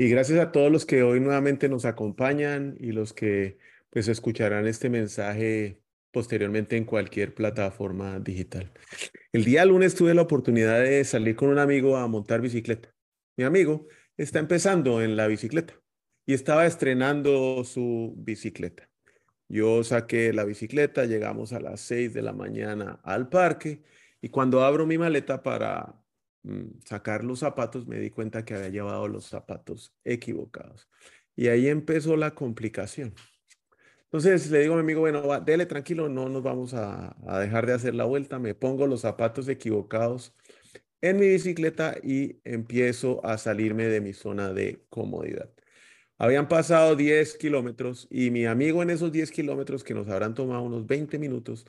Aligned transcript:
Y, 0.00 0.08
gracias 0.08 0.38
a 0.38 0.52
todos 0.52 0.70
los 0.70 0.86
que 0.86 1.02
hoy 1.02 1.18
nuevamente 1.18 1.68
nos 1.68 1.84
acompañan 1.84 2.76
y 2.78 2.92
los 2.92 3.12
que 3.12 3.58
pues 3.90 4.06
escucharán 4.06 4.68
este 4.68 4.88
mensaje 4.88 5.82
posteriormente 6.12 6.76
en 6.76 6.84
cualquier 6.84 7.34
plataforma 7.34 8.20
digital. 8.20 8.72
El 9.32 9.44
día 9.44 9.64
lunes 9.64 9.96
tuve 9.96 10.14
la 10.14 10.22
oportunidad 10.22 10.80
de 10.84 11.02
salir 11.02 11.34
con 11.34 11.48
un 11.48 11.58
amigo 11.58 11.96
a 11.96 12.06
montar 12.06 12.40
bicicleta. 12.40 12.94
Mi 13.36 13.42
amigo 13.42 13.88
está 14.16 14.38
empezando 14.38 15.02
en 15.02 15.16
la 15.16 15.26
bicicleta 15.26 15.74
y 16.26 16.34
estaba 16.34 16.64
estrenando 16.64 17.64
su 17.64 18.14
bicicleta. 18.18 18.88
Yo 19.48 19.82
saqué 19.82 20.32
la 20.32 20.44
bicicleta, 20.44 21.06
llegamos 21.06 21.52
a 21.52 21.58
las 21.58 21.80
6 21.80 22.14
de 22.14 22.22
la 22.22 22.32
mañana 22.32 23.00
al 23.02 23.28
parque 23.28 23.82
y 24.20 24.28
cuando 24.28 24.62
abro 24.62 24.86
mi 24.86 24.96
maleta 24.96 25.42
para 25.42 26.00
sacar 26.84 27.24
los 27.24 27.40
zapatos, 27.40 27.86
me 27.86 27.98
di 27.98 28.10
cuenta 28.10 28.44
que 28.44 28.54
había 28.54 28.68
llevado 28.68 29.08
los 29.08 29.26
zapatos 29.26 29.94
equivocados. 30.04 30.88
Y 31.36 31.48
ahí 31.48 31.68
empezó 31.68 32.16
la 32.16 32.34
complicación. 32.34 33.14
Entonces 34.04 34.50
le 34.50 34.60
digo 34.60 34.74
a 34.74 34.76
mi 34.78 34.82
amigo, 34.82 35.00
bueno, 35.00 35.40
dele 35.40 35.66
tranquilo, 35.66 36.08
no 36.08 36.28
nos 36.28 36.42
vamos 36.42 36.74
a, 36.74 37.16
a, 37.26 37.38
dejar 37.40 37.66
de 37.66 37.74
hacer 37.74 37.94
la 37.94 38.04
vuelta. 38.04 38.38
Me 38.38 38.54
pongo 38.54 38.86
los 38.86 39.02
zapatos 39.02 39.48
equivocados 39.48 40.34
en 41.00 41.18
mi 41.18 41.28
bicicleta 41.28 41.96
y 42.02 42.40
empiezo 42.44 43.24
a 43.24 43.38
salirme 43.38 43.86
de 43.86 44.00
mi 44.00 44.12
zona 44.12 44.52
de 44.52 44.84
comodidad. 44.88 45.50
Habían 46.18 46.48
pasado 46.48 46.96
10 46.96 47.36
kilómetros 47.36 48.08
y 48.10 48.30
mi 48.30 48.44
amigo 48.44 48.82
en 48.82 48.90
esos 48.90 49.12
10 49.12 49.30
kilómetros 49.30 49.84
que 49.84 49.94
nos 49.94 50.08
habrán 50.08 50.34
tomado 50.34 50.62
unos 50.62 50.84
20 50.86 51.16
minutos, 51.18 51.64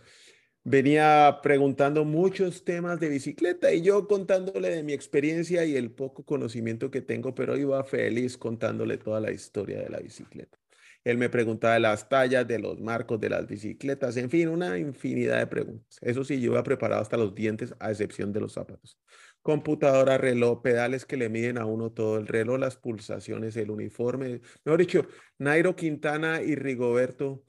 venía 0.63 1.39
preguntando 1.41 2.05
muchos 2.05 2.63
temas 2.63 2.99
de 2.99 3.09
bicicleta 3.09 3.73
y 3.73 3.81
yo 3.81 4.07
contándole 4.07 4.69
de 4.69 4.83
mi 4.83 4.93
experiencia 4.93 5.65
y 5.65 5.75
el 5.75 5.91
poco 5.91 6.23
conocimiento 6.23 6.91
que 6.91 7.01
tengo, 7.01 7.33
pero 7.35 7.57
iba 7.57 7.83
feliz 7.83 8.37
contándole 8.37 8.97
toda 8.97 9.19
la 9.19 9.31
historia 9.31 9.81
de 9.81 9.89
la 9.89 9.99
bicicleta. 9.99 10.57
Él 11.03 11.17
me 11.17 11.29
preguntaba 11.29 11.75
de 11.75 11.79
las 11.79 12.09
tallas, 12.09 12.47
de 12.47 12.59
los 12.59 12.79
marcos 12.79 13.19
de 13.21 13.29
las 13.29 13.47
bicicletas, 13.47 14.17
en 14.17 14.29
fin, 14.29 14.49
una 14.49 14.77
infinidad 14.77 15.39
de 15.39 15.47
preguntas. 15.47 15.97
Eso 16.01 16.23
sí, 16.23 16.41
yo 16.41 16.51
iba 16.51 16.63
preparado 16.63 17.01
hasta 17.01 17.17
los 17.17 17.33
dientes, 17.33 17.73
a 17.79 17.91
excepción 17.91 18.33
de 18.33 18.41
los 18.41 18.53
zapatos. 18.53 18.99
Computadora, 19.41 20.17
reloj, 20.17 20.61
pedales 20.61 21.05
que 21.05 21.15
le 21.15 21.29
miden 21.29 21.57
a 21.57 21.65
uno 21.65 21.91
todo 21.91 22.17
el 22.17 22.27
reloj, 22.27 22.59
las 22.59 22.75
pulsaciones, 22.75 23.55
el 23.55 23.71
uniforme. 23.71 24.41
Mejor 24.65 24.79
dicho, 24.79 25.07
Nairo 25.37 25.75
Quintana 25.75 26.41
y 26.41 26.55
Rigoberto 26.55 27.43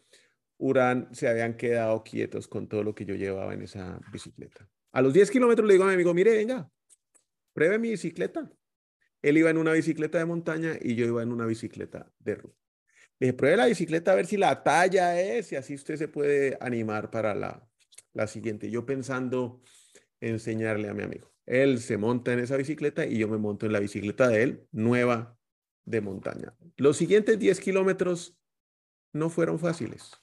Urán 0.60 1.08
se 1.12 1.26
habían 1.26 1.56
quedado 1.56 2.04
quietos 2.04 2.46
con 2.46 2.68
todo 2.68 2.84
lo 2.84 2.94
que 2.94 3.06
yo 3.06 3.14
llevaba 3.14 3.54
en 3.54 3.62
esa 3.62 3.98
bicicleta. 4.12 4.68
A 4.92 5.00
los 5.00 5.14
10 5.14 5.30
kilómetros 5.30 5.66
le 5.66 5.74
digo 5.74 5.84
a 5.84 5.88
mi 5.88 5.94
amigo, 5.94 6.12
mire, 6.12 6.32
venga, 6.32 6.70
pruebe 7.54 7.78
mi 7.78 7.90
bicicleta. 7.90 8.52
Él 9.22 9.38
iba 9.38 9.48
en 9.48 9.56
una 9.56 9.72
bicicleta 9.72 10.18
de 10.18 10.26
montaña 10.26 10.74
y 10.80 10.94
yo 10.94 11.06
iba 11.06 11.22
en 11.22 11.32
una 11.32 11.46
bicicleta 11.46 12.12
de 12.18 12.34
ruta. 12.34 12.58
Le 13.18 13.28
dije, 13.28 13.32
pruebe 13.34 13.56
la 13.56 13.66
bicicleta 13.66 14.12
a 14.12 14.14
ver 14.14 14.26
si 14.26 14.36
la 14.36 14.62
talla 14.62 15.18
es 15.20 15.50
y 15.52 15.56
así 15.56 15.74
usted 15.74 15.96
se 15.96 16.08
puede 16.08 16.58
animar 16.60 17.10
para 17.10 17.34
la, 17.34 17.66
la 18.12 18.26
siguiente. 18.26 18.70
Yo 18.70 18.84
pensando 18.84 19.62
enseñarle 20.20 20.90
a 20.90 20.94
mi 20.94 21.02
amigo. 21.02 21.32
Él 21.46 21.80
se 21.80 21.96
monta 21.96 22.34
en 22.34 22.38
esa 22.38 22.58
bicicleta 22.58 23.06
y 23.06 23.16
yo 23.18 23.28
me 23.28 23.38
monto 23.38 23.64
en 23.64 23.72
la 23.72 23.80
bicicleta 23.80 24.28
de 24.28 24.42
él, 24.42 24.66
nueva 24.72 25.38
de 25.86 26.02
montaña. 26.02 26.54
Los 26.76 26.98
siguientes 26.98 27.38
10 27.38 27.60
kilómetros 27.60 28.38
no 29.12 29.30
fueron 29.30 29.58
fáciles 29.58 30.20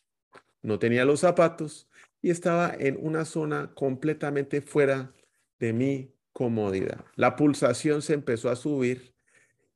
no 0.62 0.79
tenía 0.79 1.06
los 1.06 1.22
zapatos 1.22 1.90
y 2.22 2.29
estaba 2.29 2.73
en 2.78 2.97
una 3.00 3.25
zona 3.25 3.73
completamente 3.73 4.62
fuera 4.62 5.13
de 5.59 5.73
mi 5.73 6.13
comodidad. 6.34 7.06
La 7.16 7.35
pulsación 7.35 8.01
se 8.01 8.13
empezó 8.13 8.50
a 8.50 8.56
subir 8.56 9.13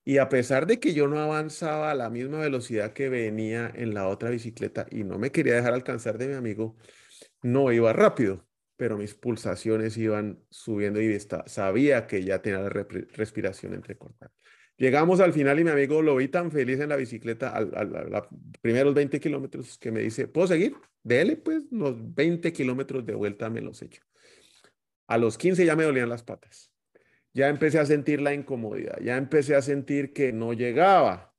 y 0.04 0.18
a 0.18 0.30
pesar 0.30 0.66
de 0.68 0.80
que 0.80 0.94
yo 0.94 1.08
no 1.08 1.20
avanzaba 1.20 1.92
a 1.92 1.96
la 1.96 2.10
misma 2.10 2.40
velocidad 2.40 2.94
que 2.94 3.10
venía 3.10 3.72
en 3.74 3.94
la 3.94 4.08
otra 4.08 4.30
bicicleta 4.30 4.88
y 4.90 5.04
no 5.04 5.20
me 5.20 5.32
quería 5.32 5.56
dejar 5.56 5.74
alcanzar 5.74 6.18
de 6.18 6.28
mi 6.28 6.34
amigo, 6.34 6.76
no 7.44 7.72
iba 7.72 7.94
rápido, 7.94 8.46
pero 8.78 8.98
mis 8.98 9.14
pulsaciones 9.14 9.98
iban 9.98 10.44
subiendo 10.50 11.02
y 11.02 11.18
sabía 11.46 12.08
que 12.08 12.24
ya 12.24 12.42
tenía 12.42 12.62
la 12.62 12.70
respiración 12.70 13.74
entrecortada. 13.76 14.32
Llegamos 14.82 15.20
al 15.20 15.32
final 15.32 15.60
y 15.60 15.64
mi 15.64 15.70
amigo 15.70 16.02
lo 16.02 16.16
vi 16.16 16.28
tan 16.28 16.50
feliz 16.50 16.80
en 16.80 16.90
la 16.90 16.96
bicicleta, 16.96 17.52
al, 17.52 17.70
los 18.10 18.24
primeros 18.62 18.96
20 18.96 19.20
kilómetros, 19.20 19.78
que 19.78 19.92
me 19.92 20.00
dice, 20.00 20.28
¿puedo 20.28 20.48
seguir? 20.48 20.76
Dele, 21.04 21.36
pues 21.38 21.62
los 21.70 21.96
20 22.16 22.52
kilómetros 22.52 23.06
de 23.06 23.14
vuelta 23.14 23.48
me 23.52 23.62
los 23.62 23.80
echo. 23.84 24.02
A 25.06 25.20
los 25.20 25.38
15 25.38 25.68
ya 25.68 25.76
me 25.76 25.84
dolían 25.84 26.10
las 26.10 26.24
patas. 26.24 26.72
Ya 27.32 27.50
empecé 27.50 27.78
a 27.78 27.86
sentir 27.86 28.24
la 28.24 28.34
incomodidad, 28.34 29.00
ya 29.02 29.18
empecé 29.18 29.54
a 29.54 29.62
sentir 29.62 30.14
que 30.14 30.34
no 30.34 30.52
llegaba 30.52 31.32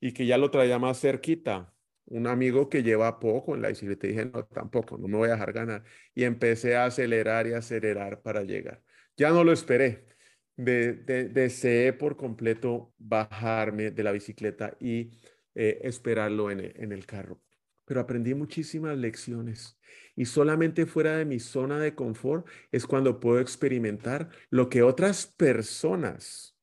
y 0.00 0.12
que 0.12 0.24
ya 0.26 0.38
lo 0.38 0.52
traía 0.52 0.78
más 0.78 1.00
cerquita. 1.00 1.74
Un 2.06 2.28
amigo 2.28 2.68
que 2.68 2.84
lleva 2.84 3.18
poco 3.18 3.56
en 3.56 3.62
la 3.62 3.70
bicicleta, 3.70 4.06
dije, 4.06 4.26
no, 4.26 4.44
tampoco, 4.44 4.98
no 4.98 5.08
me 5.08 5.16
voy 5.16 5.30
a 5.30 5.32
dejar 5.32 5.52
ganar. 5.52 5.82
Y 6.14 6.22
empecé 6.22 6.76
a 6.76 6.84
acelerar 6.84 7.48
y 7.48 7.54
acelerar 7.54 8.22
para 8.22 8.44
llegar. 8.44 8.84
Ya 9.16 9.30
no 9.30 9.42
lo 9.42 9.50
esperé 9.50 10.13
de, 10.56 10.94
deseé 10.94 11.92
por 11.92 12.16
completo 12.16 12.92
bajarme 12.98 13.90
de 13.90 14.02
la 14.02 14.12
bicicleta 14.12 14.76
y 14.80 15.10
eh, 15.54 15.80
esperarlo 15.82 16.50
en, 16.50 16.60
en 16.60 16.92
el 16.92 17.06
carro. 17.06 17.40
Pero 17.84 18.00
aprendí 18.00 18.34
muchísimas 18.34 18.96
lecciones 18.96 19.78
y 20.16 20.24
solamente 20.24 20.86
fuera 20.86 21.16
de 21.16 21.24
mi 21.24 21.38
zona 21.38 21.78
de 21.78 21.94
confort 21.94 22.46
es 22.72 22.86
cuando 22.86 23.20
puedo 23.20 23.40
experimentar 23.40 24.30
lo 24.50 24.68
que 24.68 24.82
otras 24.82 25.26
personas 25.26 26.56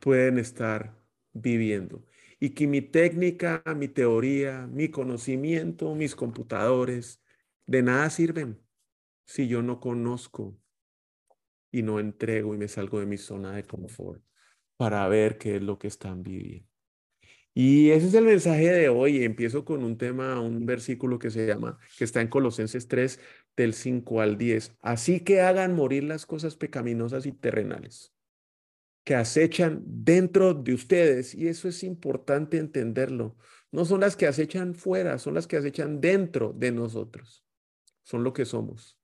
pueden 0.00 0.38
estar 0.38 0.98
viviendo 1.32 2.04
y 2.40 2.50
que 2.50 2.66
mi 2.66 2.82
técnica, 2.82 3.62
mi 3.76 3.88
teoría, 3.88 4.66
mi 4.66 4.90
conocimiento, 4.90 5.94
mis 5.94 6.14
computadores, 6.14 7.22
de 7.66 7.82
nada 7.82 8.10
sirven 8.10 8.60
si 9.24 9.48
yo 9.48 9.62
no 9.62 9.80
conozco 9.80 10.58
y 11.74 11.82
no 11.82 11.98
entrego 11.98 12.54
y 12.54 12.58
me 12.58 12.68
salgo 12.68 13.00
de 13.00 13.06
mi 13.06 13.18
zona 13.18 13.56
de 13.56 13.64
confort 13.64 14.22
para 14.76 15.08
ver 15.08 15.38
qué 15.38 15.56
es 15.56 15.62
lo 15.62 15.76
que 15.76 15.88
están 15.88 16.22
viviendo. 16.22 16.68
Y 17.52 17.90
ese 17.90 18.06
es 18.06 18.14
el 18.14 18.26
mensaje 18.26 18.70
de 18.70 18.88
hoy. 18.88 19.24
Empiezo 19.24 19.64
con 19.64 19.82
un 19.82 19.98
tema, 19.98 20.40
un 20.40 20.66
versículo 20.66 21.18
que 21.18 21.30
se 21.30 21.46
llama, 21.46 21.78
que 21.98 22.04
está 22.04 22.20
en 22.20 22.28
Colosenses 22.28 22.86
3, 22.86 23.18
del 23.56 23.74
5 23.74 24.20
al 24.20 24.38
10. 24.38 24.76
Así 24.82 25.20
que 25.20 25.40
hagan 25.40 25.74
morir 25.74 26.04
las 26.04 26.26
cosas 26.26 26.54
pecaminosas 26.54 27.26
y 27.26 27.32
terrenales 27.32 28.12
que 29.02 29.16
acechan 29.16 29.82
dentro 29.84 30.54
de 30.54 30.74
ustedes. 30.74 31.34
Y 31.34 31.48
eso 31.48 31.66
es 31.66 31.82
importante 31.82 32.58
entenderlo. 32.58 33.36
No 33.72 33.84
son 33.84 34.00
las 34.00 34.16
que 34.16 34.28
acechan 34.28 34.76
fuera, 34.76 35.18
son 35.18 35.34
las 35.34 35.48
que 35.48 35.56
acechan 35.56 36.00
dentro 36.00 36.52
de 36.52 36.70
nosotros. 36.70 37.44
Son 38.04 38.22
lo 38.22 38.32
que 38.32 38.44
somos 38.44 38.96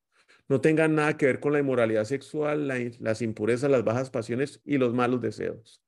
no 0.50 0.60
tengan 0.60 0.96
nada 0.96 1.16
que 1.16 1.26
ver 1.26 1.38
con 1.38 1.52
la 1.52 1.60
inmoralidad 1.60 2.02
sexual, 2.02 2.66
las 2.98 3.22
impurezas, 3.22 3.70
las 3.70 3.84
bajas 3.84 4.10
pasiones 4.10 4.60
y 4.64 4.78
los 4.78 4.92
malos 4.92 5.20
deseos. 5.20 5.80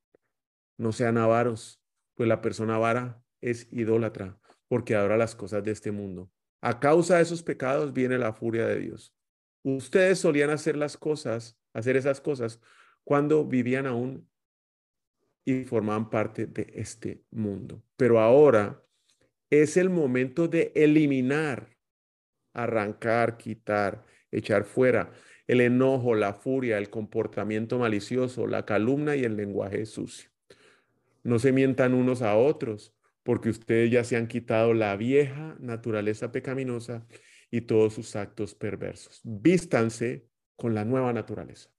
No 0.79 0.93
sean 0.93 1.19
avaros, 1.19 1.83
pues 2.15 2.29
la 2.29 2.41
persona 2.41 2.77
avara 2.77 3.21
es 3.41 3.67
idólatra, 3.73 4.39
porque 4.69 4.95
adora 4.95 5.17
las 5.17 5.35
cosas 5.35 5.65
de 5.65 5.73
este 5.73 5.91
mundo. 5.91 6.31
A 6.61 6.79
causa 6.79 7.17
de 7.17 7.23
esos 7.23 7.43
pecados 7.43 7.93
viene 7.93 8.19
la 8.19 8.35
furia 8.35 8.65
de 8.69 8.79
Dios. 8.79 9.13
Ustedes 9.65 10.21
solían 10.21 10.51
hacer 10.51 10.77
las 10.77 10.97
cosas, 10.97 11.59
hacer 11.73 11.97
esas 11.97 12.21
cosas 12.21 12.61
cuando 13.03 13.45
vivían 13.45 13.89
aún 13.89 14.31
y 15.45 15.65
formaban 15.65 16.09
parte 16.09 16.47
de 16.47 16.71
este 16.77 17.25
mundo. 17.33 17.83
Pero 17.97 18.21
ahora 18.21 18.81
es 19.51 19.77
el 19.77 19.91
momento 19.91 20.47
de 20.47 20.71
eliminar, 20.77 21.77
arrancar, 22.55 23.37
quitar 23.37 24.05
echar 24.33 24.65
fuera 24.65 25.13
el 25.47 25.61
enojo, 25.61 26.15
la 26.15 26.35
furia, 26.35 26.79
el 26.79 26.91
comportamiento 26.91 27.79
malicioso, 27.79 28.47
la 28.47 28.65
calumnia 28.65 29.17
y 29.17 29.25
el 29.25 29.37
lenguaje 29.37 29.87
sucio. 29.87 30.31
No 31.23 31.39
se 31.39 31.53
mientan 31.53 31.95
unos 31.95 32.23
a 32.23 32.37
otros, 32.37 32.97
porque 33.23 33.51
ustedes 33.51 33.91
ya 33.91 34.03
se 34.03 34.17
han 34.17 34.27
quitado 34.27 34.75
la 34.75 34.97
vieja 34.97 35.57
naturaleza 35.61 36.33
pecaminosa 36.33 37.07
y 37.51 37.63
todos 37.63 37.95
sus 37.95 38.17
actos 38.17 38.55
perversos. 38.55 39.21
Vístanse 39.23 40.27
con 40.57 40.75
la 40.75 40.85
nueva 40.85 41.13
naturaleza. 41.13 41.71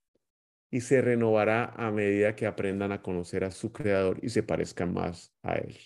y 0.70 0.80
se 0.80 1.00
renovará 1.00 1.66
a 1.76 1.92
medida 1.92 2.34
que 2.34 2.46
aprendan 2.46 2.90
a 2.90 3.00
conocer 3.00 3.44
a 3.44 3.52
su 3.52 3.72
creador 3.72 4.18
y 4.22 4.30
se 4.30 4.42
parezcan 4.42 4.92
más 4.92 5.32
a 5.42 5.54
él. 5.54 5.78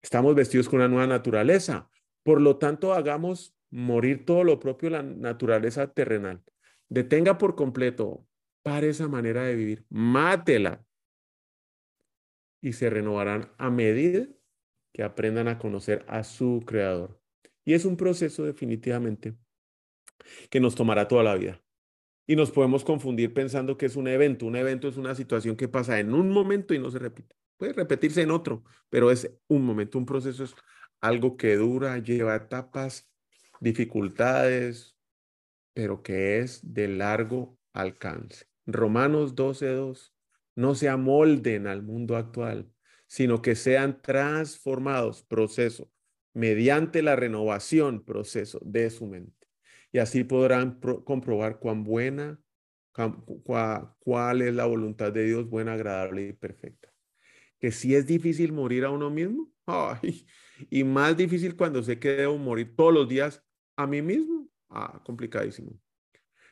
Estamos 0.00 0.34
vestidos 0.34 0.66
con 0.66 0.78
una 0.78 0.88
nueva 0.88 1.06
naturaleza. 1.06 1.90
Por 2.22 2.40
lo 2.40 2.56
tanto, 2.56 2.94
hagamos 2.94 3.57
morir 3.70 4.24
todo 4.24 4.44
lo 4.44 4.60
propio 4.60 4.90
la 4.90 5.02
naturaleza 5.02 5.92
terrenal. 5.92 6.42
Detenga 6.88 7.38
por 7.38 7.54
completo, 7.54 8.26
pare 8.62 8.88
esa 8.88 9.08
manera 9.08 9.44
de 9.44 9.54
vivir, 9.54 9.84
mátela. 9.88 10.84
Y 12.60 12.72
se 12.72 12.90
renovarán 12.90 13.52
a 13.56 13.70
medida 13.70 14.26
que 14.92 15.02
aprendan 15.02 15.48
a 15.48 15.58
conocer 15.58 16.04
a 16.08 16.24
su 16.24 16.62
creador. 16.66 17.20
Y 17.64 17.74
es 17.74 17.84
un 17.84 17.96
proceso 17.96 18.44
definitivamente 18.44 19.36
que 20.50 20.60
nos 20.60 20.74
tomará 20.74 21.06
toda 21.06 21.22
la 21.22 21.36
vida. 21.36 21.62
Y 22.26 22.36
nos 22.36 22.50
podemos 22.50 22.84
confundir 22.84 23.32
pensando 23.32 23.78
que 23.78 23.86
es 23.86 23.96
un 23.96 24.08
evento. 24.08 24.46
Un 24.46 24.56
evento 24.56 24.88
es 24.88 24.96
una 24.96 25.14
situación 25.14 25.56
que 25.56 25.68
pasa 25.68 26.00
en 26.00 26.14
un 26.14 26.30
momento 26.30 26.74
y 26.74 26.78
no 26.78 26.90
se 26.90 26.98
repite. 26.98 27.36
Puede 27.56 27.72
repetirse 27.72 28.22
en 28.22 28.30
otro, 28.30 28.64
pero 28.90 29.10
es 29.10 29.30
un 29.48 29.64
momento. 29.64 29.98
Un 29.98 30.06
proceso 30.06 30.44
es 30.44 30.54
algo 31.00 31.36
que 31.36 31.56
dura, 31.56 31.98
lleva 31.98 32.36
etapas, 32.36 33.10
dificultades, 33.60 34.96
pero 35.74 36.02
que 36.02 36.38
es 36.38 36.60
de 36.74 36.88
largo 36.88 37.58
alcance. 37.72 38.46
Romanos 38.66 39.34
12.2. 39.34 40.12
No 40.56 40.74
se 40.74 40.88
amolden 40.88 41.66
al 41.66 41.82
mundo 41.82 42.16
actual, 42.16 42.70
sino 43.06 43.40
que 43.40 43.54
sean 43.54 44.02
transformados, 44.02 45.22
proceso, 45.22 45.90
mediante 46.34 47.02
la 47.02 47.16
renovación, 47.16 48.04
proceso 48.04 48.60
de 48.64 48.90
su 48.90 49.06
mente. 49.06 49.46
Y 49.92 49.98
así 49.98 50.24
podrán 50.24 50.80
comprobar 51.04 51.60
cuán 51.60 51.84
buena, 51.84 52.40
cuál 54.00 54.42
es 54.42 54.54
la 54.54 54.66
voluntad 54.66 55.12
de 55.12 55.24
Dios, 55.24 55.48
buena, 55.48 55.74
agradable 55.74 56.28
y 56.28 56.32
perfecta. 56.32 56.92
Que 57.60 57.70
si 57.70 57.94
es 57.94 58.06
difícil 58.06 58.52
morir 58.52 58.84
a 58.84 58.90
uno 58.90 59.10
mismo, 59.10 59.52
y 60.70 60.84
más 60.84 61.16
difícil 61.16 61.56
cuando 61.56 61.82
sé 61.82 61.98
que 61.98 62.10
debo 62.10 62.36
morir 62.38 62.74
todos 62.76 62.92
los 62.92 63.08
días 63.08 63.44
a 63.78 63.86
mí 63.86 64.02
mismo, 64.02 64.48
ah, 64.70 65.00
complicadísimo. 65.04 65.70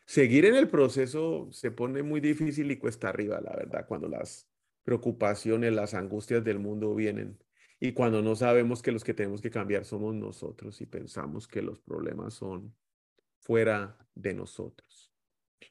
Seguir 0.06 0.44
en 0.44 0.54
el 0.54 0.68
proceso 0.68 1.48
se 1.50 1.72
pone 1.72 2.04
muy 2.04 2.20
difícil 2.20 2.70
y 2.70 2.76
cuesta 2.76 3.08
arriba, 3.08 3.40
la 3.40 3.54
verdad, 3.56 3.84
cuando 3.88 4.08
las 4.08 4.48
preocupaciones, 4.84 5.72
las 5.74 5.94
angustias 5.94 6.44
del 6.44 6.60
mundo 6.60 6.94
vienen 6.94 7.36
y 7.80 7.92
cuando 7.92 8.22
no 8.22 8.36
sabemos 8.36 8.80
que 8.80 8.92
los 8.92 9.02
que 9.02 9.12
tenemos 9.12 9.40
que 9.40 9.50
cambiar 9.50 9.84
somos 9.84 10.14
nosotros 10.14 10.80
y 10.80 10.86
pensamos 10.86 11.48
que 11.48 11.62
los 11.62 11.80
problemas 11.80 12.34
son 12.34 12.72
fuera 13.40 13.98
de 14.14 14.32
nosotros. 14.32 15.12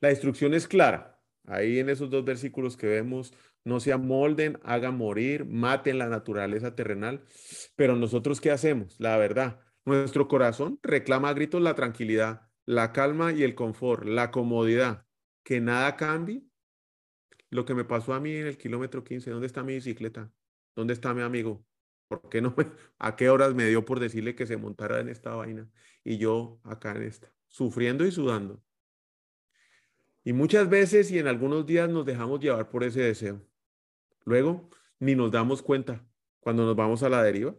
La 0.02 0.12
instrucción 0.12 0.54
es 0.54 0.68
clara. 0.68 1.22
Ahí 1.46 1.80
en 1.80 1.90
esos 1.90 2.10
dos 2.10 2.26
versículos 2.26 2.76
que 2.76 2.88
vemos, 2.88 3.34
no 3.64 3.80
se 3.80 3.94
amolden, 3.94 4.60
hagan 4.64 4.98
morir, 4.98 5.46
maten 5.46 6.00
la 6.00 6.10
naturaleza 6.10 6.76
terrenal. 6.76 7.24
Pero 7.78 7.96
nosotros, 7.96 8.42
¿qué 8.42 8.52
hacemos? 8.52 9.00
La 9.00 9.16
verdad, 9.16 9.62
nuestro 9.86 10.28
corazón 10.28 10.80
reclama 10.84 11.30
a 11.30 11.34
gritos 11.34 11.62
la 11.62 11.76
tranquilidad, 11.76 12.50
la 12.66 12.92
calma 12.92 13.32
y 13.32 13.44
el 13.44 13.56
confort, 13.56 14.04
la 14.06 14.32
comodidad, 14.32 15.06
que 15.44 15.62
nada 15.62 15.96
cambie. 15.96 16.44
Lo 17.52 17.66
que 17.66 17.76
me 17.76 17.86
pasó 17.86 18.14
a 18.14 18.20
mí 18.20 18.36
en 18.36 18.48
el 18.48 18.58
kilómetro 18.58 19.04
15, 19.04 19.30
¿dónde 19.30 19.48
está 19.48 19.64
mi 19.64 19.76
bicicleta? 19.76 20.32
¿Dónde 20.76 20.94
está 20.94 21.14
mi 21.14 21.22
amigo? 21.22 21.66
¿Por 22.08 22.28
qué 22.30 22.42
no 22.42 22.56
a 23.00 23.16
qué 23.16 23.30
horas 23.30 23.54
me 23.54 23.68
dio 23.68 23.86
por 23.86 24.00
decirle 24.00 24.36
que 24.36 24.48
se 24.48 24.58
montara 24.58 25.00
en 25.00 25.10
esta 25.10 25.36
vaina? 25.36 25.70
Y 26.04 26.18
yo 26.18 26.60
acá 26.64 26.92
en 26.96 27.04
esta, 27.04 27.32
sufriendo 27.48 28.06
y 28.06 28.12
sudando. 28.12 28.64
Y 30.24 30.34
muchas 30.34 30.68
veces 30.68 31.12
y 31.12 31.20
en 31.20 31.28
algunos 31.28 31.66
días 31.68 31.88
nos 31.88 32.06
dejamos 32.06 32.40
llevar 32.40 32.70
por 32.70 32.84
ese 32.84 33.02
deseo. 33.02 33.48
Luego, 34.24 34.70
ni 35.00 35.14
nos 35.14 35.32
damos 35.32 35.62
cuenta 35.62 36.04
cuando 36.40 36.66
nos 36.66 36.76
vamos 36.76 37.04
a 37.04 37.10
la 37.10 37.22
deriva. 37.22 37.56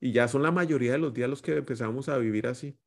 Y 0.00 0.12
ya 0.12 0.28
son 0.28 0.42
la 0.42 0.52
mayoría 0.52 0.92
de 0.92 0.98
los 0.98 1.14
días 1.14 1.30
los 1.30 1.42
que 1.42 1.56
empezamos 1.56 2.08
a 2.08 2.18
vivir 2.18 2.46
así 2.46 2.78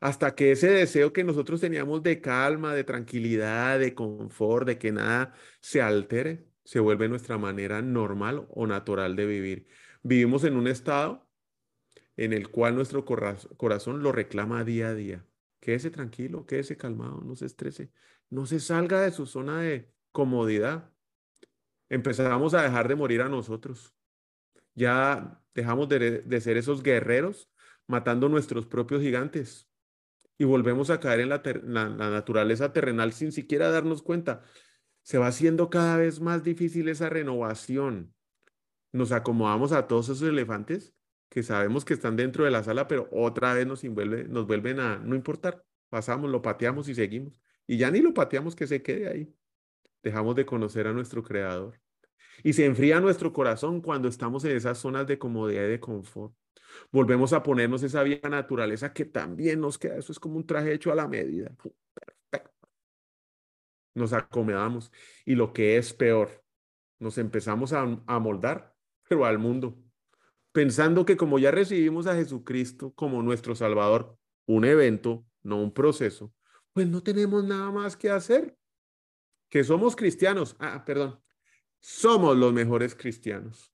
hasta 0.00 0.34
que 0.34 0.52
ese 0.52 0.70
deseo 0.70 1.12
que 1.12 1.24
nosotros 1.24 1.60
teníamos 1.60 2.02
de 2.02 2.20
calma, 2.20 2.74
de 2.74 2.84
tranquilidad, 2.84 3.78
de 3.78 3.94
confort, 3.94 4.66
de 4.66 4.78
que 4.78 4.92
nada 4.92 5.32
se 5.60 5.80
altere, 5.82 6.48
se 6.64 6.80
vuelve 6.80 7.08
nuestra 7.08 7.38
manera 7.38 7.82
normal 7.82 8.46
o 8.50 8.66
natural 8.66 9.16
de 9.16 9.26
vivir. 9.26 9.68
Vivimos 10.02 10.44
en 10.44 10.56
un 10.56 10.68
estado 10.68 11.28
en 12.16 12.32
el 12.32 12.48
cual 12.50 12.74
nuestro 12.74 13.04
corazón 13.04 14.02
lo 14.02 14.12
reclama 14.12 14.64
día 14.64 14.88
a 14.88 14.94
día. 14.94 15.26
Quédese 15.60 15.90
tranquilo, 15.90 16.46
quédese 16.46 16.76
calmado, 16.76 17.20
no 17.22 17.34
se 17.36 17.46
estrese, 17.46 17.90
no 18.30 18.46
se 18.46 18.60
salga 18.60 19.00
de 19.02 19.10
su 19.12 19.26
zona 19.26 19.60
de 19.62 19.92
comodidad. 20.12 20.92
Empezamos 21.88 22.54
a 22.54 22.62
dejar 22.62 22.88
de 22.88 22.96
morir 22.96 23.22
a 23.22 23.28
nosotros. 23.28 23.94
Ya 24.74 25.42
dejamos 25.56 25.88
de, 25.88 26.20
de 26.20 26.40
ser 26.40 26.56
esos 26.56 26.82
guerreros 26.84 27.50
matando 27.88 28.28
nuestros 28.28 28.66
propios 28.66 29.02
gigantes 29.02 29.68
y 30.38 30.44
volvemos 30.44 30.90
a 30.90 31.00
caer 31.00 31.20
en 31.20 31.30
la, 31.30 31.88
naturaleza 31.88 32.72
terrenal 32.72 33.12
sin 33.12 33.32
siquiera 33.32 33.70
darnos 33.70 34.02
cuenta. 34.02 34.42
Se 35.02 35.18
va 35.18 35.28
haciendo 35.28 35.70
cada 35.70 35.96
vez 35.96 36.20
más 36.20 36.44
difícil 36.44 36.88
esa 36.88 37.08
renovación. 37.08 38.14
Nos 38.92 39.12
acomodamos 39.12 39.72
a 39.72 39.86
todos 39.86 40.08
esos 40.08 40.28
elefantes 40.28 40.94
que 41.30 41.42
sabemos 41.42 41.84
que 41.84 41.94
están 41.94 42.16
dentro 42.16 42.44
de 42.44 42.50
la 42.50 42.62
sala, 42.62 42.86
pero 42.86 43.08
otra 43.10 43.54
vez 43.54 43.66
nos, 43.66 43.82
nos 43.82 44.46
vuelven 44.46 44.80
a 44.80 44.98
no 44.98 45.14
importar. 45.14 45.64
Pasamos, 45.88 46.30
lo 46.30 46.42
pateamos 46.42 46.88
y 46.88 46.94
seguimos. 46.94 47.40
Y 47.66 47.78
ya 47.78 47.90
ni 47.90 48.00
lo 48.00 48.12
pateamos 48.14 48.54
que 48.54 48.66
se 48.66 48.82
quede 48.82 49.08
ahí. 49.08 49.34
Dejamos 50.02 50.36
de 50.36 50.46
conocer 50.46 50.86
a 50.86 50.92
nuestro 50.92 51.22
creador. 51.22 51.80
Y 52.42 52.52
se 52.52 52.64
enfría 52.64 53.00
nuestro 53.00 53.32
corazón 53.32 53.80
cuando 53.80 54.08
estamos 54.08 54.44
en 54.44 54.56
esas 54.56 54.78
zonas 54.78 55.06
de 55.06 55.18
comodidad 55.18 55.64
y 55.64 55.68
de 55.68 55.80
confort. 55.80 56.34
Volvemos 56.90 57.32
a 57.32 57.42
ponernos 57.42 57.82
esa 57.82 58.02
vieja 58.02 58.28
naturaleza 58.28 58.92
que 58.92 59.04
también 59.04 59.60
nos 59.60 59.78
queda. 59.78 59.96
Eso 59.96 60.12
es 60.12 60.20
como 60.20 60.36
un 60.36 60.46
traje 60.46 60.72
hecho 60.72 60.92
a 60.92 60.94
la 60.94 61.08
medida. 61.08 61.50
Perfecto. 62.30 62.68
Nos 63.94 64.12
acomodamos. 64.12 64.92
Y 65.24 65.34
lo 65.34 65.52
que 65.52 65.76
es 65.76 65.92
peor, 65.92 66.44
nos 66.98 67.18
empezamos 67.18 67.72
a, 67.72 67.82
a 68.06 68.18
moldar, 68.18 68.74
pero 69.08 69.24
al 69.24 69.38
mundo. 69.38 69.78
Pensando 70.52 71.04
que 71.04 71.16
como 71.16 71.38
ya 71.38 71.50
recibimos 71.50 72.06
a 72.06 72.14
Jesucristo 72.14 72.92
como 72.94 73.22
nuestro 73.22 73.54
Salvador, 73.54 74.18
un 74.46 74.64
evento, 74.64 75.26
no 75.42 75.62
un 75.62 75.72
proceso, 75.72 76.32
pues 76.72 76.88
no 76.88 77.02
tenemos 77.02 77.44
nada 77.44 77.70
más 77.70 77.96
que 77.96 78.10
hacer. 78.10 78.56
Que 79.48 79.64
somos 79.64 79.94
cristianos. 79.94 80.56
Ah, 80.58 80.84
perdón. 80.84 81.20
Somos 81.80 82.36
los 82.36 82.52
mejores 82.52 82.94
cristianos. 82.94 83.72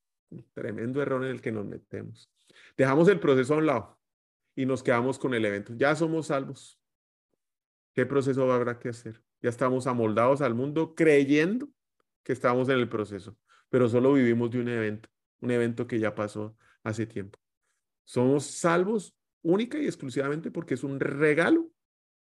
Tremendo 0.55 1.03
error 1.03 1.25
en 1.25 1.31
el 1.31 1.41
que 1.41 1.53
nos 1.53 1.67
metemos. 1.67 2.31
Dejamos 2.77 3.09
el 3.09 3.21
proceso 3.21 3.55
a 3.55 3.59
un 3.59 3.67
lado 3.67 4.01
y 4.55 4.67
nos 4.67 4.83
quedamos 4.83 5.19
con 5.19 5.35
el 5.35 5.45
evento. 5.45 5.75
Ya 5.77 5.95
somos 5.95 6.27
salvos. 6.27 6.81
¿Qué 7.95 8.07
proceso 8.07 8.51
habrá 8.51 8.79
que 8.79 8.89
hacer? 8.89 9.23
Ya 9.41 9.51
estamos 9.51 9.87
amoldados 9.87 10.41
al 10.41 10.55
mundo 10.55 10.95
creyendo 10.95 11.69
que 12.23 12.33
estamos 12.33 12.69
en 12.69 12.79
el 12.79 12.89
proceso, 12.89 13.37
pero 13.69 13.89
solo 13.89 14.13
vivimos 14.13 14.51
de 14.51 14.61
un 14.61 14.69
evento, 14.69 15.09
un 15.41 15.51
evento 15.51 15.87
que 15.87 15.99
ya 15.99 16.15
pasó 16.15 16.57
hace 16.83 17.07
tiempo. 17.07 17.39
Somos 18.05 18.45
salvos 18.45 19.17
única 19.43 19.79
y 19.79 19.87
exclusivamente 19.87 20.51
porque 20.51 20.75
es 20.75 20.85
un 20.85 21.01
regalo 21.01 21.71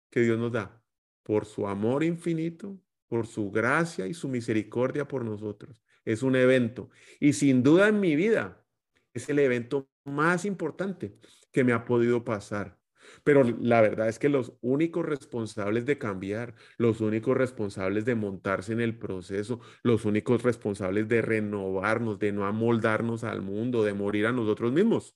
que 0.10 0.22
Dios 0.22 0.40
nos 0.40 0.52
da 0.52 0.82
por 1.24 1.46
su 1.46 1.68
amor 1.68 2.04
infinito, 2.04 2.80
por 3.10 3.28
su 3.28 3.52
gracia 3.52 4.08
y 4.08 4.14
su 4.14 4.30
misericordia 4.30 5.08
por 5.08 5.26
nosotros. 5.26 5.84
Es 6.06 6.24
un 6.24 6.36
evento. 6.36 6.90
Y 7.20 7.34
sin 7.34 7.64
duda 7.64 7.90
en 7.90 8.00
mi 8.00 8.16
vida 8.16 8.66
es 9.14 9.28
el 9.30 9.40
evento 9.40 9.90
más 10.06 10.46
importante 10.46 11.18
que 11.52 11.64
me 11.64 11.74
ha 11.74 11.86
podido 11.86 12.24
pasar. 12.24 12.80
Pero 13.24 13.44
la 13.44 13.82
verdad 13.82 14.08
es 14.08 14.20
que 14.20 14.30
los 14.30 14.54
únicos 14.62 15.06
responsables 15.06 15.86
de 15.86 15.98
cambiar, 15.98 16.56
los 16.78 17.02
únicos 17.02 17.36
responsables 17.36 18.06
de 18.06 18.16
montarse 18.16 18.74
en 18.74 18.82
el 18.82 18.98
proceso, 18.98 19.60
los 19.84 20.06
únicos 20.06 20.44
responsables 20.44 21.08
de 21.08 21.22
renovarnos, 21.22 22.20
de 22.20 22.32
no 22.32 22.46
amoldarnos 22.46 23.24
al 23.24 23.42
mundo, 23.42 23.84
de 23.84 23.94
morir 23.94 24.28
a 24.28 24.32
nosotros 24.32 24.72
mismos, 24.72 25.16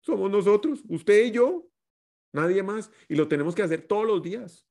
somos 0.00 0.30
nosotros, 0.30 0.82
usted 0.88 1.26
y 1.26 1.30
yo, 1.32 1.68
nadie 2.32 2.62
más. 2.62 2.90
Y 3.08 3.16
lo 3.16 3.28
tenemos 3.28 3.54
que 3.54 3.62
hacer 3.62 3.82
todos 3.82 4.06
los 4.06 4.22
días, 4.22 4.66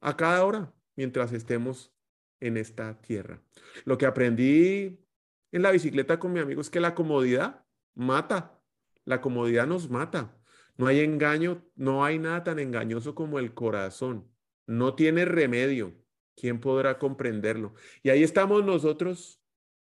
a 0.00 0.16
cada 0.16 0.44
hora, 0.44 0.72
mientras 0.96 1.32
estemos 1.32 1.92
en 2.40 2.56
esta 2.56 3.00
tierra. 3.00 3.42
Lo 3.84 3.98
que 3.98 4.06
aprendí 4.06 4.98
en 5.52 5.62
la 5.62 5.70
bicicleta 5.70 6.18
con 6.18 6.32
mi 6.32 6.40
amigo 6.40 6.60
es 6.60 6.70
que 6.70 6.80
la 6.80 6.94
comodidad 6.94 7.64
mata. 7.94 8.60
La 9.04 9.20
comodidad 9.20 9.66
nos 9.66 9.88
mata. 9.88 10.36
No 10.76 10.86
hay 10.86 11.00
engaño, 11.00 11.64
no 11.74 12.04
hay 12.04 12.18
nada 12.18 12.44
tan 12.44 12.58
engañoso 12.58 13.14
como 13.14 13.38
el 13.38 13.54
corazón. 13.54 14.28
No 14.66 14.94
tiene 14.94 15.24
remedio. 15.24 15.94
¿Quién 16.34 16.60
podrá 16.60 16.98
comprenderlo? 16.98 17.74
Y 18.02 18.10
ahí 18.10 18.22
estamos 18.22 18.64
nosotros 18.64 19.40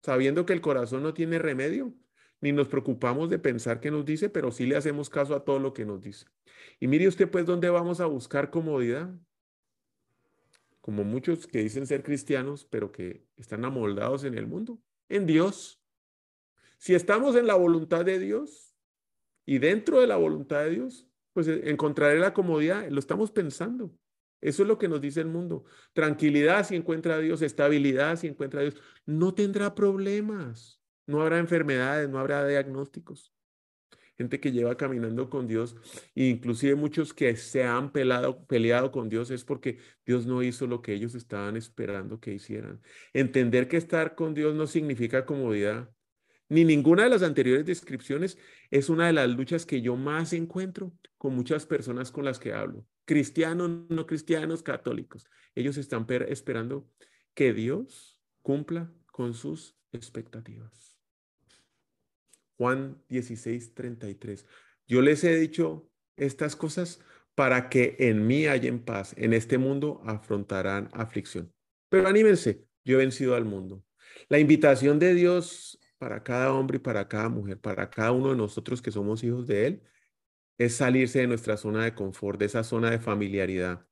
sabiendo 0.02 0.46
que 0.46 0.52
el 0.52 0.60
corazón 0.60 1.02
no 1.04 1.14
tiene 1.14 1.40
remedio, 1.40 1.94
ni 2.42 2.52
nos 2.52 2.68
preocupamos 2.68 3.30
de 3.30 3.40
pensar 3.40 3.80
qué 3.80 3.90
nos 3.90 4.04
dice, 4.04 4.30
pero 4.30 4.52
sí 4.52 4.66
le 4.66 4.76
hacemos 4.76 5.10
caso 5.10 5.34
a 5.34 5.46
todo 5.46 5.60
lo 5.60 5.74
que 5.74 5.86
nos 5.86 6.02
dice. 6.02 6.26
Y 6.82 6.88
mire 6.88 7.08
usted 7.08 7.32
pues 7.32 7.46
dónde 7.46 7.70
vamos 7.70 8.02
a 8.02 8.06
buscar 8.06 8.50
comodidad. 8.50 9.10
Como 10.84 11.06
muchos 11.06 11.48
que 11.48 11.60
dicen 11.60 11.88
ser 11.88 12.04
cristianos, 12.04 12.68
pero 12.70 12.92
que 12.92 13.26
están 13.38 13.64
amoldados 13.64 14.26
en 14.26 14.38
el 14.38 14.48
mundo, 14.48 14.82
en 15.08 15.26
Dios. 15.26 15.82
Si 16.78 16.94
estamos 16.94 17.38
en 17.38 17.48
la 17.48 17.56
voluntad 17.56 18.04
de 18.04 18.20
Dios 18.20 18.76
y 19.46 19.60
dentro 19.60 20.02
de 20.02 20.08
la 20.08 20.18
voluntad 20.18 20.60
de 20.66 20.72
Dios, 20.72 21.08
pues 21.32 21.48
eh, 21.48 21.70
encontraré 21.70 22.20
la 22.20 22.34
comodidad, 22.34 22.86
lo 22.90 23.00
estamos 23.00 23.32
pensando. 23.32 23.98
Eso 24.42 24.64
es 24.64 24.68
lo 24.68 24.78
que 24.78 24.90
nos 24.90 25.00
dice 25.00 25.22
el 25.22 25.28
mundo. 25.28 25.64
Tranquilidad 25.94 26.68
si 26.68 26.76
encuentra 26.76 27.16
a 27.16 27.20
Dios, 27.20 27.42
estabilidad 27.42 28.18
si 28.18 28.28
encuentra 28.28 28.60
a 28.60 28.64
Dios. 28.64 28.76
No 29.06 29.34
tendrá 29.34 29.76
problemas, 29.76 30.82
no 31.08 31.22
habrá 31.22 31.40
enfermedades, 31.40 32.10
no 32.10 32.20
habrá 32.20 32.46
diagnósticos 32.46 33.34
gente 34.18 34.40
que 34.40 34.52
lleva 34.52 34.78
caminando 34.78 35.30
con 35.30 35.48
Dios, 35.48 35.76
e 36.16 36.26
inclusive 36.26 36.76
muchos 36.76 37.14
que 37.14 37.36
se 37.36 37.64
han 37.64 37.92
peleado 37.92 38.92
con 38.92 39.10
Dios 39.10 39.32
es 39.32 39.44
porque 39.44 39.80
Dios 40.06 40.26
no 40.26 40.44
hizo 40.44 40.68
lo 40.68 40.82
que 40.82 40.94
ellos 40.94 41.16
estaban 41.16 41.58
esperando 41.58 42.20
que 42.20 42.34
hicieran. 42.34 42.82
Entender 43.14 43.68
que 43.68 43.78
estar 43.78 44.16
con 44.16 44.34
Dios 44.34 44.56
no 44.56 44.68
significa 44.68 45.26
comodidad, 45.26 45.90
ni 46.50 46.66
ninguna 46.66 47.04
de 47.04 47.10
las 47.10 47.24
anteriores 47.24 47.66
descripciones 47.66 48.38
es 48.70 48.90
una 48.90 49.08
de 49.08 49.14
las 49.14 49.30
luchas 49.30 49.66
que 49.66 49.82
yo 49.82 49.96
más 49.96 50.34
encuentro 50.34 50.94
con 51.18 51.36
muchas 51.36 51.66
personas 51.66 52.12
con 52.12 52.26
las 52.26 52.38
que 52.38 52.54
hablo, 52.54 52.86
cristianos, 53.06 53.90
no 53.90 54.06
cristianos, 54.06 54.62
católicos. 54.62 55.26
Ellos 55.56 55.78
están 55.78 56.06
esperando 56.28 56.88
que 57.34 57.54
Dios 57.54 58.20
cumpla 58.42 58.94
con 59.12 59.34
sus 59.34 59.76
expectativas. 59.92 60.93
Juan 62.64 63.04
16, 63.10 63.74
33. 63.74 64.46
Yo 64.88 65.02
les 65.02 65.22
he 65.26 65.36
dicho 65.36 65.92
estas 66.16 66.56
cosas 66.56 67.02
para 67.36 67.68
que 67.68 67.98
en 68.00 68.26
mí 68.26 68.48
hayan 68.48 68.80
paz. 68.80 69.14
En 69.18 69.34
este 69.34 69.58
mundo 69.58 70.02
afrontarán 70.06 70.90
aflicción. 70.94 71.54
Pero 71.90 72.08
anímense, 72.08 72.64
yo 72.86 72.96
he 72.96 73.00
vencido 73.00 73.36
al 73.36 73.44
mundo. 73.44 73.84
La 74.30 74.40
invitación 74.40 74.98
de 74.98 75.14
Dios 75.14 75.78
para 75.98 76.24
cada 76.24 76.54
hombre 76.54 76.78
y 76.78 76.80
para 76.80 77.06
cada 77.10 77.28
mujer, 77.28 77.60
para 77.60 77.90
cada 77.90 78.14
uno 78.14 78.30
de 78.30 78.38
nosotros 78.38 78.82
que 78.82 78.92
somos 78.92 79.26
hijos 79.26 79.46
de 79.46 79.68
Él, 79.68 79.84
es 80.58 80.76
salirse 80.76 81.20
de 81.20 81.28
nuestra 81.28 81.58
zona 81.58 81.84
de 81.84 81.94
confort, 81.94 82.40
de 82.40 82.46
esa 82.46 82.64
zona 82.64 82.92
de 82.92 83.00
familiaridad, 83.00 83.86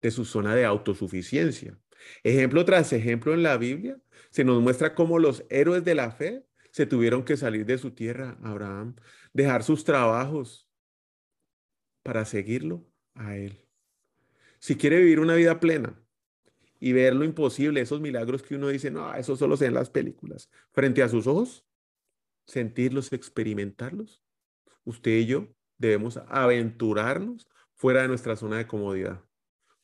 de 0.00 0.10
su 0.10 0.24
zona 0.24 0.54
de 0.54 0.64
autosuficiencia. 0.64 1.78
Ejemplo 2.22 2.64
tras 2.64 2.94
ejemplo 2.94 3.34
en 3.34 3.42
la 3.42 3.58
Biblia 3.58 3.98
se 4.30 4.42
nos 4.42 4.62
muestra 4.62 4.94
cómo 4.94 5.18
los 5.18 5.44
héroes 5.50 5.84
de 5.84 5.94
la 5.94 6.12
fe 6.12 6.46
se 6.74 6.86
tuvieron 6.86 7.24
que 7.24 7.36
salir 7.36 7.64
de 7.66 7.78
su 7.78 7.92
tierra, 7.92 8.36
Abraham, 8.42 8.96
dejar 9.32 9.62
sus 9.62 9.84
trabajos 9.84 10.68
para 12.02 12.24
seguirlo 12.24 12.84
a 13.14 13.36
él. 13.36 13.64
Si 14.58 14.74
quiere 14.74 14.98
vivir 14.98 15.20
una 15.20 15.36
vida 15.36 15.60
plena 15.60 15.96
y 16.80 16.92
ver 16.92 17.14
lo 17.14 17.24
imposible, 17.24 17.80
esos 17.80 18.00
milagros 18.00 18.42
que 18.42 18.56
uno 18.56 18.66
dice, 18.66 18.90
no, 18.90 19.14
eso 19.14 19.36
solo 19.36 19.56
se 19.56 19.66
en 19.66 19.74
las 19.74 19.88
películas, 19.88 20.50
frente 20.72 21.04
a 21.04 21.08
sus 21.08 21.28
ojos, 21.28 21.64
sentirlos, 22.44 23.12
experimentarlos, 23.12 24.24
usted 24.82 25.12
y 25.12 25.26
yo 25.26 25.54
debemos 25.78 26.16
aventurarnos 26.26 27.48
fuera 27.74 28.02
de 28.02 28.08
nuestra 28.08 28.34
zona 28.34 28.56
de 28.56 28.66
comodidad, 28.66 29.22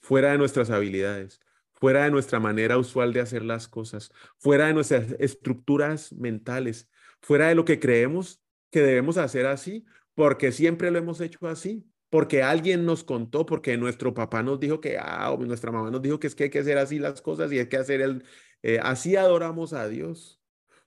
fuera 0.00 0.32
de 0.32 0.38
nuestras 0.38 0.70
habilidades, 0.70 1.38
fuera 1.80 2.04
de 2.04 2.10
nuestra 2.10 2.38
manera 2.38 2.76
usual 2.76 3.12
de 3.12 3.20
hacer 3.20 3.42
las 3.42 3.66
cosas, 3.66 4.12
fuera 4.38 4.66
de 4.66 4.74
nuestras 4.74 5.12
estructuras 5.18 6.12
mentales, 6.12 6.90
fuera 7.22 7.48
de 7.48 7.54
lo 7.54 7.64
que 7.64 7.80
creemos 7.80 8.42
que 8.70 8.82
debemos 8.82 9.16
hacer 9.16 9.46
así, 9.46 9.86
porque 10.14 10.52
siempre 10.52 10.90
lo 10.90 10.98
hemos 10.98 11.20
hecho 11.22 11.48
así, 11.48 11.86
porque 12.10 12.42
alguien 12.42 12.84
nos 12.84 13.02
contó, 13.02 13.46
porque 13.46 13.76
nuestro 13.78 14.12
papá 14.12 14.42
nos 14.42 14.60
dijo 14.60 14.80
que, 14.80 14.98
ah, 14.98 15.32
o 15.32 15.38
nuestra 15.44 15.72
mamá 15.72 15.90
nos 15.90 16.02
dijo 16.02 16.20
que 16.20 16.26
es 16.26 16.34
que 16.34 16.44
hay 16.44 16.50
que 16.50 16.58
hacer 16.58 16.76
así 16.76 16.98
las 16.98 17.22
cosas 17.22 17.50
y 17.50 17.58
hay 17.58 17.68
que 17.68 17.78
hacer 17.78 18.02
el, 18.02 18.24
eh, 18.62 18.78
así 18.82 19.16
adoramos 19.16 19.72
a 19.72 19.88
Dios, 19.88 20.40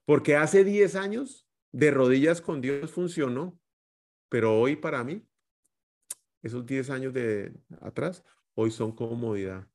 porque 0.05 0.35
hace 0.35 0.63
10 0.63 0.95
años 0.95 1.47
de 1.71 1.89
rodillas 1.89 2.39
con 2.39 2.61
Dios 2.61 2.91
funcionó, 2.91 3.59
pero 4.29 4.59
hoy 4.59 4.75
para 4.75 5.03
mí, 5.03 5.25
esos 6.43 6.65
10 6.65 6.91
años 6.91 7.13
de 7.13 7.53
atrás, 7.81 8.23
hoy 8.53 8.69
son 8.69 8.91
comodidad. 8.91 9.67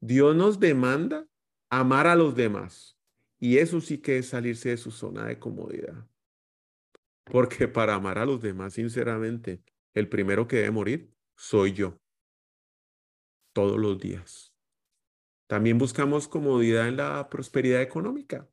Dios 0.00 0.34
nos 0.34 0.58
demanda 0.58 1.26
amar 1.68 2.06
a 2.06 2.16
los 2.16 2.34
demás. 2.34 2.98
Y 3.38 3.58
eso 3.58 3.80
sí 3.80 3.98
que 3.98 4.18
es 4.18 4.28
salirse 4.28 4.70
de 4.70 4.76
su 4.76 4.90
zona 4.90 5.26
de 5.26 5.38
comodidad. 5.38 6.06
Porque 7.24 7.68
para 7.68 7.94
amar 7.94 8.18
a 8.18 8.26
los 8.26 8.40
demás, 8.42 8.74
sinceramente, 8.74 9.62
el 9.94 10.08
primero 10.08 10.46
que 10.46 10.56
debe 10.56 10.70
morir 10.70 11.14
soy 11.36 11.72
yo. 11.72 11.98
Todos 13.52 13.78
los 13.78 13.98
días. 13.98 14.54
También 15.46 15.78
buscamos 15.78 16.28
comodidad 16.28 16.86
en 16.86 16.96
la 16.96 17.28
prosperidad 17.28 17.82
económica. 17.82 18.48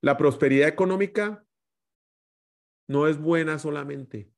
La 0.00 0.16
prosperidad 0.16 0.68
económica 0.68 1.46
no 2.86 3.06
es 3.06 3.18
buena 3.18 3.58
solamente. 3.58 4.30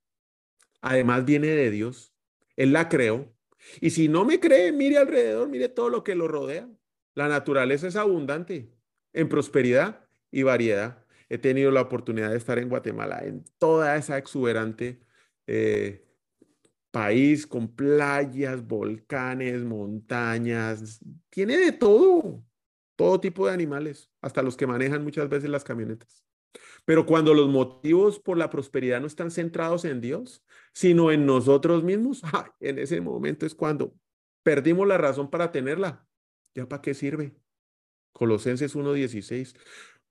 Además 0.81 1.25
viene 1.25 1.49
de 1.49 1.71
Dios. 1.71 2.15
Él 2.57 2.73
la 2.73 2.89
creó. 2.89 3.36
Y 3.81 3.91
si 3.91 4.09
no 4.09 4.25
me 4.25 4.41
cree, 4.41 4.73
mire 4.73 4.99
alrededor, 4.99 5.49
mire 5.49 5.69
todo 5.69 5.89
lo 5.89 6.05
que 6.05 6.15
lo 6.15 6.29
rodea. 6.29 6.69
La 7.15 7.29
naturaleza 7.29 7.89
es 7.89 7.97
abundante 7.97 8.71
en 9.13 9.29
prosperidad 9.29 10.05
y 10.31 10.43
variedad. 10.43 11.05
He 11.29 11.39
tenido 11.39 11.71
la 11.71 11.83
oportunidad 11.83 12.31
de 12.31 12.37
estar 12.37 12.59
en 12.59 12.69
Guatemala, 12.69 13.21
en 13.25 13.45
toda 13.59 13.97
esa 13.97 14.19
exuberante 14.19 15.01
eh, 15.47 16.07
país 16.91 17.47
con 17.47 17.75
playas, 17.75 18.67
volcanes, 18.67 19.65
montañas. 19.65 21.01
Tiene 21.31 21.57
de 21.59 21.73
todo, 21.73 22.45
todo 22.97 23.21
tipo 23.21 23.47
de 23.47 23.53
animales, 23.53 24.11
hasta 24.21 24.43
los 24.43 24.57
que 24.57 24.67
manejan 24.67 25.03
muchas 25.03 25.29
veces 25.29 25.51
las 25.51 25.65
camionetas. 25.65 26.25
Pero 26.85 27.05
cuando 27.05 27.35
los 27.35 27.49
motivos 27.49 28.19
por 28.19 28.39
la 28.39 28.49
prosperidad 28.49 29.01
no 29.01 29.07
están 29.07 29.31
centrados 29.31 29.85
en 29.85 30.01
Dios, 30.01 30.45
sino 30.77 31.11
en 31.11 31.25
nosotros 31.25 31.83
mismos, 31.83 32.23
en 32.61 32.79
ese 32.79 33.01
momento 33.01 33.47
es 33.47 33.55
cuando 33.55 33.95
perdimos 34.43 34.87
la 34.87 34.99
razón 34.99 35.31
para 35.31 35.51
tenerla. 35.51 36.07
¿Ya 36.55 36.69
para 36.69 36.83
qué 36.83 36.93
sirve? 36.93 37.35
Colosenses 38.13 38.77
1.16. 38.77 39.57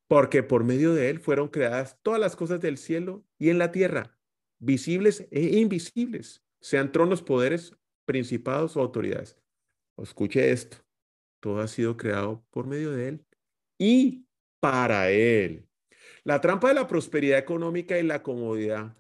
Porque 0.07 0.41
por 0.41 0.63
medio 0.63 0.95
de 0.95 1.12
él 1.12 1.19
fueron 1.19 1.50
creadas 1.50 2.00
todas 2.01 2.19
las 2.19 2.36
cosas 2.36 2.62
del 2.62 2.79
cielo 2.79 3.24
y 3.38 3.51
en 3.51 3.60
la 3.60 3.72
tierra, 3.72 4.17
visibles 4.57 5.27
e 5.29 5.60
invisibles, 5.60 6.43
sean 6.62 6.91
tronos, 6.91 7.22
poderes, 7.22 7.75
principados 8.05 8.75
o 8.75 8.81
autoridades. 8.81 9.38
Escuche 9.98 10.51
esto. 10.51 10.77
Todo 11.41 11.60
ha 11.60 11.67
sido 11.67 11.95
creado 11.95 12.43
por 12.50 12.65
medio 12.65 12.91
de 12.91 13.10
él 13.10 13.25
y 13.77 14.25
para 14.60 15.12
él. 15.12 15.67
La 16.24 16.41
trampa 16.41 16.69
de 16.69 16.74
la 16.74 16.88
prosperidad 16.88 17.38
económica 17.38 18.00
y 18.00 18.03
la 18.03 18.24
comodidad 18.24 18.98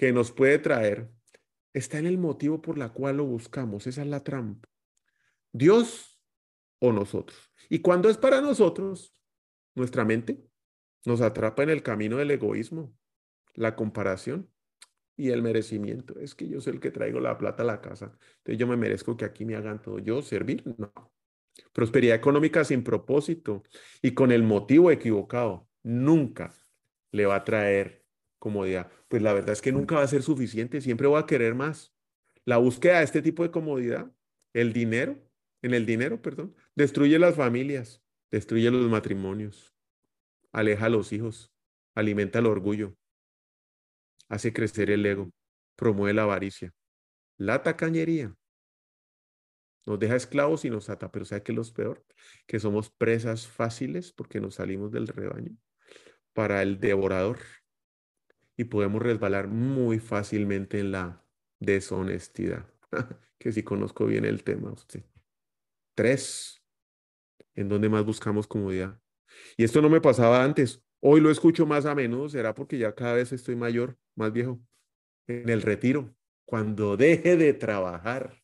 que 0.00 0.14
nos 0.14 0.32
puede 0.32 0.58
traer 0.58 1.10
está 1.74 1.98
en 1.98 2.06
el 2.06 2.16
motivo 2.16 2.62
por 2.62 2.78
la 2.78 2.88
cual 2.88 3.18
lo 3.18 3.26
buscamos. 3.26 3.86
Esa 3.86 4.00
es 4.00 4.08
la 4.08 4.24
trampa. 4.24 4.66
Dios 5.52 6.18
o 6.78 6.90
nosotros. 6.90 7.52
Y 7.68 7.80
cuando 7.80 8.08
es 8.08 8.16
para 8.16 8.40
nosotros, 8.40 9.14
nuestra 9.74 10.06
mente 10.06 10.42
nos 11.04 11.20
atrapa 11.20 11.64
en 11.64 11.68
el 11.68 11.82
camino 11.82 12.16
del 12.16 12.30
egoísmo, 12.30 12.96
la 13.52 13.76
comparación 13.76 14.50
y 15.18 15.32
el 15.32 15.42
merecimiento. 15.42 16.18
Es 16.18 16.34
que 16.34 16.48
yo 16.48 16.62
soy 16.62 16.72
el 16.72 16.80
que 16.80 16.90
traigo 16.90 17.20
la 17.20 17.36
plata 17.36 17.62
a 17.62 17.66
la 17.66 17.82
casa. 17.82 18.06
Entonces 18.38 18.56
yo 18.56 18.66
me 18.66 18.78
merezco 18.78 19.18
que 19.18 19.26
aquí 19.26 19.44
me 19.44 19.54
hagan 19.54 19.82
todo. 19.82 19.98
Yo 19.98 20.22
servir, 20.22 20.64
no. 20.78 21.12
Prosperidad 21.74 22.16
económica 22.16 22.64
sin 22.64 22.82
propósito 22.82 23.64
y 24.00 24.14
con 24.14 24.32
el 24.32 24.44
motivo 24.44 24.90
equivocado 24.90 25.68
nunca 25.82 26.54
le 27.12 27.26
va 27.26 27.34
a 27.34 27.44
traer 27.44 27.99
comodidad. 28.40 28.90
Pues 29.06 29.22
la 29.22 29.32
verdad 29.32 29.52
es 29.52 29.62
que 29.62 29.70
nunca 29.70 29.94
va 29.94 30.02
a 30.02 30.08
ser 30.08 30.24
suficiente, 30.24 30.80
siempre 30.80 31.06
va 31.06 31.20
a 31.20 31.26
querer 31.26 31.54
más. 31.54 31.94
La 32.44 32.56
búsqueda 32.56 32.98
de 32.98 33.04
este 33.04 33.22
tipo 33.22 33.44
de 33.44 33.52
comodidad, 33.52 34.10
el 34.52 34.72
dinero, 34.72 35.22
en 35.62 35.74
el 35.74 35.86
dinero, 35.86 36.20
perdón, 36.20 36.56
destruye 36.74 37.18
las 37.20 37.36
familias, 37.36 38.02
destruye 38.32 38.68
los 38.70 38.90
matrimonios, 38.90 39.76
aleja 40.50 40.86
a 40.86 40.88
los 40.88 41.12
hijos, 41.12 41.52
alimenta 41.94 42.40
el 42.40 42.46
orgullo, 42.46 42.96
hace 44.28 44.52
crecer 44.52 44.90
el 44.90 45.04
ego, 45.06 45.30
promueve 45.76 46.14
la 46.14 46.22
avaricia, 46.22 46.72
la 47.36 47.62
tacañería, 47.62 48.34
nos 49.86 49.98
deja 49.98 50.16
esclavos 50.16 50.64
y 50.64 50.70
nos 50.70 50.88
ata, 50.88 51.10
pero 51.10 51.24
¿sabe 51.24 51.42
qué 51.42 51.52
es 51.52 51.56
lo 51.56 51.74
peor? 51.74 52.04
Que 52.46 52.58
somos 52.58 52.90
presas 52.90 53.46
fáciles 53.46 54.12
porque 54.12 54.40
nos 54.40 54.56
salimos 54.56 54.92
del 54.92 55.06
rebaño 55.06 55.56
para 56.32 56.62
el 56.62 56.78
devorador 56.78 57.38
y 58.60 58.64
podemos 58.64 59.00
resbalar 59.00 59.48
muy 59.48 59.98
fácilmente 59.98 60.80
en 60.80 60.92
la 60.92 61.24
deshonestidad, 61.60 62.68
que 63.38 63.52
si 63.52 63.62
conozco 63.62 64.04
bien 64.04 64.26
el 64.26 64.44
tema 64.44 64.70
usted. 64.70 65.02
Tres, 65.94 66.62
en 67.54 67.70
donde 67.70 67.88
más 67.88 68.04
buscamos 68.04 68.46
comodidad. 68.46 69.00
Y 69.56 69.64
esto 69.64 69.80
no 69.80 69.88
me 69.88 70.02
pasaba 70.02 70.44
antes. 70.44 70.84
Hoy 71.00 71.22
lo 71.22 71.30
escucho 71.30 71.64
más 71.64 71.86
a 71.86 71.94
menudo, 71.94 72.28
será 72.28 72.54
porque 72.54 72.76
ya 72.76 72.94
cada 72.94 73.14
vez 73.14 73.32
estoy 73.32 73.56
mayor, 73.56 73.96
más 74.14 74.30
viejo. 74.30 74.60
En 75.26 75.48
el 75.48 75.62
retiro, 75.62 76.14
cuando 76.44 76.96
deje 76.98 77.38
de 77.38 77.54
trabajar 77.54 78.42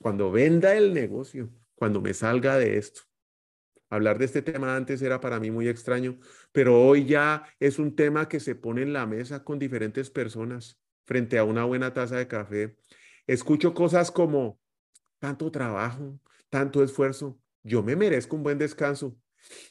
cuando 0.00 0.30
venda 0.30 0.76
el 0.76 0.94
negocio, 0.94 1.50
cuando 1.74 2.00
me 2.00 2.14
salga 2.14 2.58
de 2.58 2.76
esto. 2.76 3.02
Hablar 3.92 4.16
de 4.16 4.24
este 4.24 4.40
tema 4.40 4.74
antes 4.74 5.02
era 5.02 5.20
para 5.20 5.38
mí 5.38 5.50
muy 5.50 5.68
extraño, 5.68 6.18
pero 6.50 6.82
hoy 6.82 7.04
ya 7.04 7.44
es 7.60 7.78
un 7.78 7.94
tema 7.94 8.26
que 8.26 8.40
se 8.40 8.54
pone 8.54 8.80
en 8.80 8.94
la 8.94 9.04
mesa 9.04 9.44
con 9.44 9.58
diferentes 9.58 10.08
personas 10.08 10.80
frente 11.04 11.36
a 11.36 11.44
una 11.44 11.64
buena 11.64 11.92
taza 11.92 12.16
de 12.16 12.26
café. 12.26 12.74
Escucho 13.26 13.74
cosas 13.74 14.10
como 14.10 14.58
tanto 15.18 15.50
trabajo, 15.50 16.18
tanto 16.48 16.82
esfuerzo, 16.82 17.38
yo 17.62 17.82
me 17.82 17.94
merezco 17.94 18.34
un 18.34 18.42
buen 18.42 18.56
descanso 18.56 19.14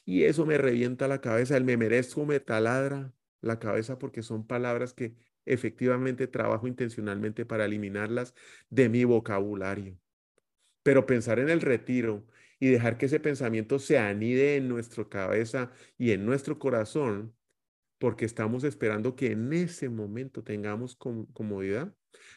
y 0.04 0.22
eso 0.22 0.46
me 0.46 0.56
revienta 0.56 1.08
la 1.08 1.20
cabeza, 1.20 1.56
el 1.56 1.64
me 1.64 1.76
merezco 1.76 2.24
me 2.24 2.38
taladra 2.38 3.12
la 3.40 3.58
cabeza 3.58 3.98
porque 3.98 4.22
son 4.22 4.46
palabras 4.46 4.92
que 4.92 5.16
efectivamente 5.46 6.28
trabajo 6.28 6.68
intencionalmente 6.68 7.44
para 7.44 7.64
eliminarlas 7.64 8.36
de 8.70 8.88
mi 8.88 9.02
vocabulario. 9.02 9.98
Pero 10.84 11.06
pensar 11.06 11.40
en 11.40 11.50
el 11.50 11.60
retiro 11.60 12.24
y 12.62 12.70
dejar 12.70 12.96
que 12.96 13.06
ese 13.06 13.18
pensamiento 13.18 13.80
se 13.80 13.98
anide 13.98 14.54
en 14.54 14.68
nuestra 14.68 15.04
cabeza 15.08 15.72
y 15.98 16.12
en 16.12 16.24
nuestro 16.24 16.60
corazón, 16.60 17.34
porque 17.98 18.24
estamos 18.24 18.62
esperando 18.62 19.16
que 19.16 19.32
en 19.32 19.52
ese 19.52 19.88
momento 19.88 20.44
tengamos 20.44 20.94
comodidad, 20.94 21.92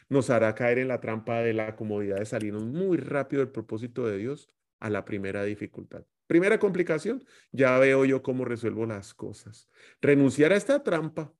nos 0.08 0.28
hará 0.28 0.52
caer 0.56 0.80
en 0.80 0.88
la 0.88 1.00
trampa 1.00 1.42
de 1.42 1.52
la 1.52 1.76
comodidad 1.76 2.16
de 2.16 2.26
salirnos 2.26 2.64
muy 2.64 2.96
rápido 2.96 3.38
del 3.38 3.52
propósito 3.52 4.04
de 4.04 4.18
Dios 4.18 4.50
a 4.80 4.90
la 4.90 5.04
primera 5.04 5.44
dificultad. 5.44 6.04
Primera 6.26 6.58
complicación, 6.58 7.24
ya 7.52 7.78
veo 7.78 8.04
yo 8.04 8.24
cómo 8.24 8.44
resuelvo 8.44 8.84
las 8.84 9.14
cosas. 9.14 9.70
Renunciar 10.02 10.52
a 10.52 10.56
esta 10.56 10.82
trampa 10.82 11.32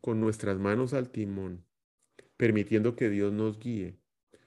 con 0.00 0.22
nuestras 0.22 0.58
manos 0.58 0.94
al 0.94 1.10
timón, 1.10 1.66
permitiendo 2.38 2.96
que 2.96 3.10
Dios 3.10 3.30
nos 3.30 3.58
guíe, 3.58 3.98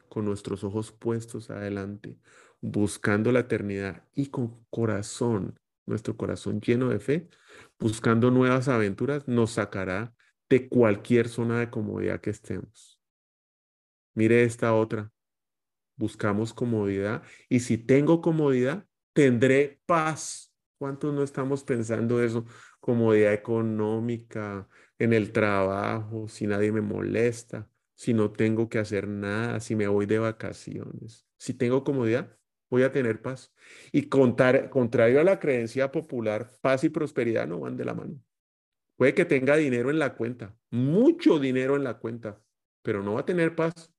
con 0.09 0.25
nuestros 0.25 0.63
ojos 0.63 0.91
puestos 0.91 1.51
adelante, 1.51 2.17
buscando 2.61 3.31
la 3.31 3.41
eternidad 3.41 4.03
y 4.13 4.27
con 4.27 4.65
corazón, 4.69 5.59
nuestro 5.85 6.17
corazón 6.17 6.59
lleno 6.61 6.89
de 6.89 6.99
fe, 6.99 7.29
buscando 7.79 8.31
nuevas 8.31 8.67
aventuras, 8.67 9.27
nos 9.27 9.51
sacará 9.51 10.13
de 10.49 10.67
cualquier 10.69 11.29
zona 11.29 11.59
de 11.59 11.69
comodidad 11.69 12.21
que 12.21 12.29
estemos. 12.29 12.99
Mire 14.13 14.43
esta 14.43 14.73
otra. 14.73 15.11
Buscamos 15.95 16.53
comodidad 16.53 17.23
y 17.49 17.61
si 17.61 17.77
tengo 17.77 18.21
comodidad, 18.21 18.85
tendré 19.13 19.81
paz. 19.85 20.53
¿Cuántos 20.77 21.13
no 21.13 21.23
estamos 21.23 21.63
pensando 21.63 22.21
eso? 22.21 22.45
Comodidad 22.79 23.33
económica, 23.33 24.67
en 24.99 25.13
el 25.13 25.31
trabajo, 25.31 26.27
si 26.27 26.47
nadie 26.47 26.71
me 26.71 26.81
molesta, 26.81 27.69
si 27.95 28.13
no 28.13 28.31
tengo 28.31 28.69
que 28.69 28.79
hacer 28.79 29.07
nada, 29.07 29.59
si 29.59 29.75
me 29.75 29.87
voy 29.87 30.05
de 30.05 30.19
vacaciones. 30.19 31.25
Si 31.37 31.53
tengo 31.53 31.83
comodidad, 31.83 32.37
voy 32.69 32.83
a 32.83 32.91
tener 32.91 33.21
paz. 33.21 33.53
Y 33.91 34.09
contrario 34.09 35.19
a 35.19 35.23
la 35.23 35.39
creencia 35.39 35.91
popular, 35.91 36.49
paz 36.61 36.83
y 36.83 36.89
prosperidad 36.89 37.47
no 37.47 37.59
van 37.59 37.77
de 37.77 37.85
la 37.85 37.93
mano. 37.93 38.19
Puede 38.95 39.13
que 39.13 39.25
tenga 39.25 39.55
dinero 39.55 39.89
en 39.91 39.99
la 39.99 40.15
cuenta, 40.15 40.57
mucho 40.71 41.39
dinero 41.39 41.75
en 41.75 41.83
la 41.83 41.99
cuenta, 41.99 42.41
pero 42.81 43.03
no 43.03 43.13
va 43.13 43.21
a 43.21 43.25
tener 43.25 43.55
paz. 43.55 43.93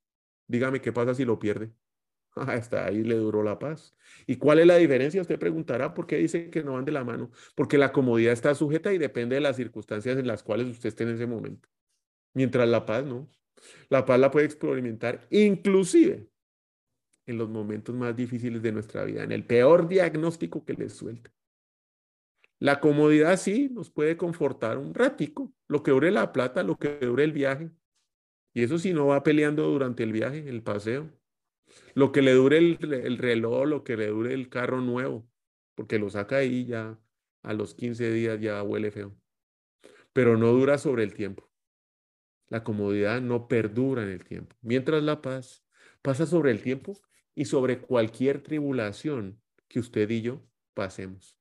Dígame 0.48 0.80
qué 0.80 0.92
pasa 0.92 1.14
si 1.14 1.24
lo 1.24 1.38
pierde. 1.38 1.72
Hasta 2.34 2.86
ahí 2.86 3.04
le 3.04 3.16
duró 3.16 3.42
la 3.42 3.58
paz. 3.58 3.94
¿Y 4.26 4.36
cuál 4.36 4.58
es 4.58 4.66
la 4.66 4.76
diferencia? 4.76 5.20
Usted 5.20 5.38
preguntará 5.38 5.94
por 5.94 6.06
qué 6.06 6.16
dice 6.16 6.50
que 6.50 6.64
no 6.64 6.74
van 6.74 6.84
de 6.84 6.92
la 6.92 7.04
mano. 7.04 7.30
Porque 7.54 7.78
la 7.78 7.92
comodidad 7.92 8.32
está 8.32 8.54
sujeta 8.54 8.92
y 8.92 8.98
depende 8.98 9.36
de 9.36 9.40
las 9.40 9.56
circunstancias 9.56 10.18
en 10.18 10.26
las 10.26 10.42
cuales 10.42 10.66
usted 10.68 10.88
esté 10.88 11.04
en 11.04 11.10
ese 11.10 11.26
momento. 11.26 11.68
Mientras 12.34 12.68
la 12.68 12.84
paz 12.86 13.04
no. 13.04 13.28
La 13.88 14.04
paz 14.04 14.20
la 14.20 14.30
puede 14.30 14.46
experimentar 14.46 15.26
inclusive 15.30 16.28
en 17.28 17.36
los 17.36 17.48
momentos 17.50 17.94
más 17.94 18.16
difíciles 18.16 18.62
de 18.62 18.72
nuestra 18.72 19.04
vida, 19.04 19.22
en 19.22 19.32
el 19.32 19.44
peor 19.44 19.86
diagnóstico 19.86 20.64
que 20.64 20.72
les 20.72 20.94
suelte. 20.94 21.30
La 22.58 22.80
comodidad 22.80 23.36
sí 23.36 23.68
nos 23.68 23.90
puede 23.90 24.16
confortar 24.16 24.78
un 24.78 24.94
ratico, 24.94 25.52
lo 25.68 25.82
que 25.82 25.90
dure 25.90 26.10
la 26.10 26.32
plata, 26.32 26.62
lo 26.62 26.76
que 26.76 26.98
dure 26.98 27.24
el 27.24 27.32
viaje. 27.32 27.70
Y 28.54 28.62
eso 28.62 28.78
si 28.78 28.94
no 28.94 29.06
va 29.06 29.22
peleando 29.22 29.68
durante 29.68 30.02
el 30.02 30.12
viaje, 30.12 30.48
el 30.48 30.62
paseo. 30.62 31.10
Lo 31.94 32.12
que 32.12 32.22
le 32.22 32.32
dure 32.32 32.56
el, 32.56 32.78
el 32.92 33.18
reloj, 33.18 33.66
lo 33.66 33.84
que 33.84 33.98
le 33.98 34.06
dure 34.06 34.32
el 34.32 34.48
carro 34.48 34.80
nuevo, 34.80 35.28
porque 35.74 35.98
lo 35.98 36.08
saca 36.08 36.36
ahí 36.36 36.64
ya 36.64 36.98
a 37.42 37.52
los 37.52 37.74
15 37.74 38.10
días 38.10 38.40
ya 38.40 38.62
huele 38.62 38.90
feo. 38.90 39.14
Pero 40.14 40.38
no 40.38 40.50
dura 40.52 40.78
sobre 40.78 41.04
el 41.04 41.12
tiempo. 41.12 41.46
La 42.48 42.64
comodidad 42.64 43.20
no 43.20 43.48
perdura 43.48 44.02
en 44.02 44.08
el 44.08 44.24
tiempo. 44.24 44.56
Mientras 44.62 45.02
la 45.02 45.20
paz 45.20 45.62
pasa 46.00 46.24
sobre 46.24 46.50
el 46.52 46.62
tiempo 46.62 46.98
y 47.38 47.44
sobre 47.44 47.78
cualquier 47.78 48.42
tribulación 48.42 49.40
que 49.68 49.78
usted 49.78 50.10
y 50.10 50.22
yo 50.22 50.42
pasemos. 50.74 51.38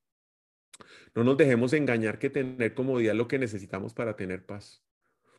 No 1.15 1.23
nos 1.23 1.37
dejemos 1.37 1.73
engañar 1.73 2.19
que 2.19 2.29
tener 2.29 2.75
comodidad 2.75 3.13
es 3.13 3.17
lo 3.17 3.27
que 3.27 3.39
necesitamos 3.39 3.95
para 3.95 4.15
tener 4.15 4.45
paz. 4.45 4.85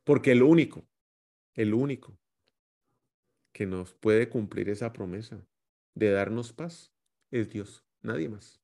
Porque 0.03 0.33
el 0.33 0.43
único, 0.43 0.85
el 1.55 1.75
único 1.75 2.19
que 3.53 3.67
nos 3.67 3.95
puede 3.95 4.29
cumplir 4.29 4.69
esa 4.69 4.93
promesa 4.93 5.47
de 5.95 6.11
darnos 6.11 6.53
paz 6.53 6.93
es 7.31 7.51
Dios, 7.51 7.85
nadie 8.03 8.29
más. 8.29 8.61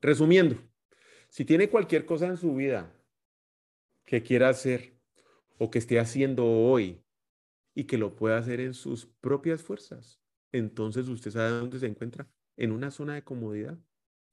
Resumiendo, 0.00 0.56
si 1.28 1.44
tiene 1.44 1.68
cualquier 1.68 2.06
cosa 2.06 2.28
en 2.28 2.38
su 2.38 2.54
vida 2.54 2.98
que 4.06 4.22
quiera 4.22 4.48
hacer 4.48 4.96
o 5.58 5.70
que 5.70 5.80
esté 5.80 6.00
haciendo 6.00 6.46
hoy 6.46 7.04
y 7.74 7.84
que 7.84 7.98
lo 7.98 8.16
pueda 8.16 8.38
hacer 8.38 8.60
en 8.60 8.72
sus 8.72 9.04
propias 9.04 9.62
fuerzas, 9.62 10.23
entonces 10.54 11.08
usted 11.08 11.32
sabe 11.32 11.50
dónde 11.50 11.80
se 11.80 11.86
encuentra, 11.86 12.28
en 12.56 12.70
una 12.70 12.92
zona 12.92 13.14
de 13.14 13.24
comodidad. 13.24 13.76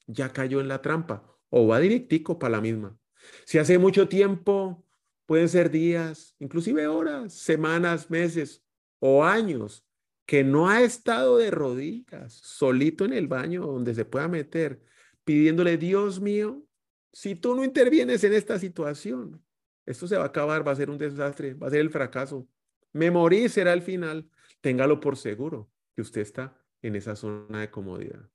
Ya 0.06 0.32
cayó 0.32 0.62
en 0.62 0.68
la 0.68 0.80
trampa 0.80 1.26
o 1.50 1.66
va 1.66 1.80
directico 1.80 2.38
para 2.38 2.52
la 2.52 2.62
misma. 2.62 2.96
Si 3.44 3.58
hace 3.58 3.80
mucho 3.80 4.08
tiempo, 4.08 4.86
pueden 5.26 5.50
ser 5.50 5.72
días, 5.72 6.36
inclusive 6.38 6.86
horas, 6.86 7.34
semanas, 7.34 8.12
meses 8.12 8.64
o 9.00 9.24
años, 9.24 9.84
que 10.28 10.44
no 10.44 10.70
ha 10.70 10.82
estado 10.82 11.38
de 11.38 11.50
rodillas, 11.50 12.34
solito 12.34 13.04
en 13.04 13.14
el 13.14 13.28
baño 13.28 13.66
donde 13.66 13.96
se 13.96 14.06
pueda 14.06 14.28
meter, 14.28 14.80
pidiéndole, 15.24 15.78
Dios 15.78 16.22
mío, 16.22 16.64
si 17.12 17.34
tú 17.34 17.56
no 17.56 17.64
intervienes 17.64 18.24
en 18.24 18.34
esta 18.34 18.60
situación, 18.60 19.44
esto 19.88 20.08
se 20.08 20.18
va 20.18 20.24
a 20.24 20.28
acabar, 20.28 20.66
va 20.66 20.72
a 20.72 20.76
ser 20.76 20.92
un 20.92 21.00
desastre, 21.00 21.56
va 21.56 21.66
a 21.66 21.72
ser 21.72 21.80
el 21.80 21.90
fracaso. 21.90 22.48
Me 22.94 23.10
morí 23.10 23.50
será 23.50 23.74
el 23.74 23.82
final. 23.82 24.30
Téngalo 24.62 25.00
por 25.00 25.18
seguro 25.18 25.71
que 25.96 26.02
usted 26.02 26.22
está 26.22 26.62
en 26.82 26.96
esa 26.96 27.16
zona 27.16 27.62
de 27.62 27.72
comodidad. 27.72 28.30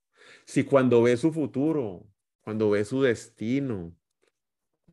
Si 0.45 0.65
cuando 0.65 1.03
ve 1.03 1.17
su 1.17 1.33
futuro, 1.33 2.07
cuando 2.43 2.71
ve 2.71 2.85
su 2.85 3.03
destino, 3.03 3.97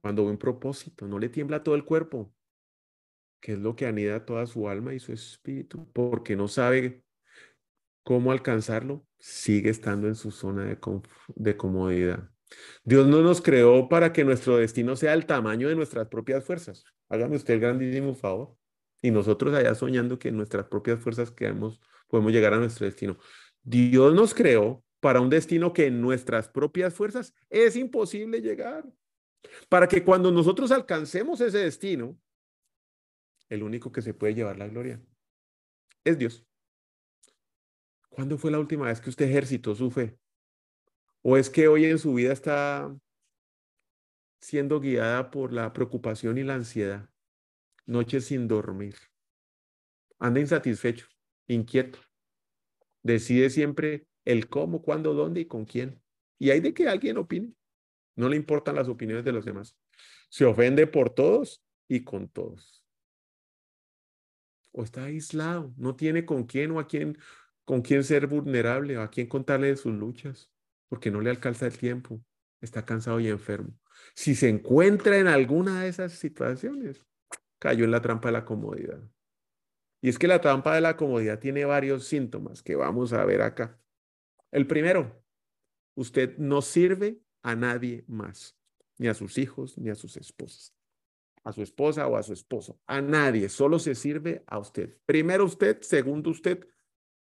cuando 0.02 0.26
ve 0.26 0.32
un 0.32 0.38
propósito, 0.38 1.08
no 1.08 1.19
le 1.19 1.30
tiembla 1.30 1.63
todo 1.63 1.76
el 1.76 1.86
cuerpo, 1.86 2.34
que 3.39 3.54
es 3.54 3.60
lo 3.60 3.76
que 3.76 3.86
anida 3.86 4.26
toda 4.26 4.45
su 4.45 4.69
alma 4.69 4.93
y 4.93 4.99
su 4.99 5.13
espíritu, 5.13 5.89
porque 5.93 6.36
no 6.36 6.47
sabe 6.47 7.04
cómo 8.04 8.32
alcanzarlo, 8.32 9.06
sigue 9.19 9.69
estando 9.69 10.08
en 10.08 10.15
su 10.15 10.32
zona 10.32 10.65
de, 11.36 11.58
comodidad. 11.58 12.30
Dios 12.84 13.08
no 13.08 13.21
nos 13.21 13.41
creó 13.41 13.88
para 13.89 14.13
que 14.13 14.23
nuestro 14.23 14.58
destino 14.58 14.95
sea 14.95 15.13
el 15.13 15.26
tamaño 15.26 15.69
de 15.69 15.76
nuestras 15.76 16.08
propias 16.08 16.43
fuerzas. 16.43 16.84
Hágame 17.10 17.36
usted 17.36 17.56
el 17.56 17.60
grandísimo 17.62 18.13
favor. 18.13 18.56
Y 19.02 19.12
nosotros 19.12 19.54
allá 19.54 19.76
soñando 19.76 20.19
que 20.19 20.32
nuestras 20.32 20.67
propias 20.67 20.99
fuerzas 20.99 21.32
quedamos 21.32 21.82
podemos 22.13 22.32
llegar 22.32 22.54
a 22.54 22.60
nuestro 22.60 22.86
destino. 22.86 23.17
Dios 23.63 24.13
nos 24.13 24.36
creó 24.36 24.86
para 24.99 25.19
un 25.19 25.32
destino 25.32 25.73
que 25.73 25.88
en 25.88 25.99
nuestras 25.99 26.47
propias 26.47 26.93
fuerzas 26.93 27.34
es 27.49 27.76
imposible 27.76 28.39
llegar. 28.39 28.86
Para 29.67 29.88
que 29.88 30.04
cuando 30.04 30.32
nosotros 30.32 30.69
alcancemos 30.69 31.41
ese 31.41 31.58
destino, 31.58 32.15
el 33.49 33.63
único 33.63 33.91
que 33.91 34.04
se 34.04 34.13
puede 34.13 34.36
llevar 34.36 34.60
la 34.60 34.67
gloria 34.67 35.02
es 36.04 36.19
Dios. 36.19 36.45
¿Cuándo 38.10 38.38
fue 38.38 38.52
la 38.52 38.60
última 38.60 38.86
vez 38.86 39.02
que 39.02 39.10
usted 39.10 39.28
ejercitó 39.28 39.73
su 39.73 39.89
fe? 39.89 40.15
¿O 41.23 41.36
es 41.36 41.49
que 41.49 41.67
hoy 41.67 41.86
en 41.86 41.97
su 41.97 42.13
vida 42.13 42.32
está 42.32 42.95
siendo 44.39 44.80
guiada 44.80 45.32
por 45.32 45.52
la 45.52 45.73
preocupación 45.73 46.38
y 46.38 46.43
la 46.43 46.54
ansiedad? 46.54 47.10
Noches 47.88 48.26
sin 48.26 48.47
dormir. 48.47 48.97
Anda 50.19 50.41
insatisfecho 50.41 51.08
inquieto. 51.47 51.99
Decide 53.01 53.49
siempre 53.49 54.08
el 54.25 54.47
cómo, 54.47 54.82
cuándo, 54.82 55.13
dónde 55.13 55.41
y 55.41 55.45
con 55.45 55.65
quién. 55.65 56.01
Y 56.39 56.49
hay 56.49 56.60
de 56.60 56.73
que 56.73 56.88
alguien 56.88 57.17
opine. 57.17 57.53
No 58.15 58.29
le 58.29 58.36
importan 58.36 58.75
las 58.75 58.88
opiniones 58.88 59.25
de 59.25 59.32
los 59.32 59.45
demás. 59.45 59.77
Se 60.29 60.45
ofende 60.45 60.88
por 60.88 61.10
todos 61.10 61.63
y 61.88 62.03
con 62.03 62.27
todos. 62.29 62.84
O 64.71 64.84
está 64.84 65.06
aislado, 65.06 65.73
no 65.77 65.95
tiene 65.95 66.25
con 66.25 66.45
quién 66.45 66.71
o 66.71 66.79
a 66.79 66.88
quién, 66.88 67.17
con 67.65 67.82
quién 67.82 68.03
ser 68.03 68.27
vulnerable 68.27 68.97
o 68.97 69.01
a 69.01 69.10
quién 69.10 69.27
contarle 69.27 69.67
de 69.67 69.77
sus 69.77 69.93
luchas, 69.93 70.51
porque 70.88 71.12
no 71.12 71.21
le 71.21 71.29
alcanza 71.29 71.67
el 71.67 71.77
tiempo. 71.77 72.23
Está 72.62 72.86
cansado 72.86 73.19
y 73.19 73.27
enfermo. 73.27 73.77
Si 74.15 74.36
se 74.36 74.49
encuentra 74.49 75.17
en 75.17 75.27
alguna 75.27 75.82
de 75.82 75.89
esas 75.89 76.13
situaciones, 76.13 77.06
cayó 77.60 77.86
en 77.86 77.91
la 77.91 78.01
trampa 78.01 78.29
de 78.29 78.34
la 78.34 78.45
comodidad. 78.45 79.01
Y 80.03 80.09
es 80.09 80.19
que 80.19 80.27
la 80.27 80.41
trampa 80.41 80.75
de 80.75 80.81
la 80.81 80.97
comodidad 80.97 81.39
tiene 81.39 81.63
varios 81.63 82.03
síntomas 82.03 82.61
que 82.61 82.75
vamos 82.75 83.13
a 83.13 83.23
ver 83.23 83.41
acá. 83.41 83.79
El 84.51 84.67
primero, 84.67 85.23
usted 85.95 86.37
no 86.37 86.61
sirve 86.61 87.21
a 87.41 87.55
nadie 87.55 88.03
más, 88.05 88.59
ni 88.97 89.07
a 89.07 89.13
sus 89.13 89.37
hijos, 89.37 89.77
ni 89.77 89.89
a 89.89 89.95
sus 89.95 90.17
esposas, 90.17 90.75
a 91.45 91.53
su 91.53 91.61
esposa 91.61 92.05
o 92.09 92.17
a 92.17 92.23
su 92.23 92.33
esposo, 92.33 92.81
a 92.85 92.99
nadie, 92.99 93.47
solo 93.47 93.79
se 93.79 93.95
sirve 93.95 94.43
a 94.45 94.59
usted. 94.59 94.99
Primero 95.05 95.45
usted, 95.45 95.79
segundo 95.79 96.31
usted, 96.31 96.67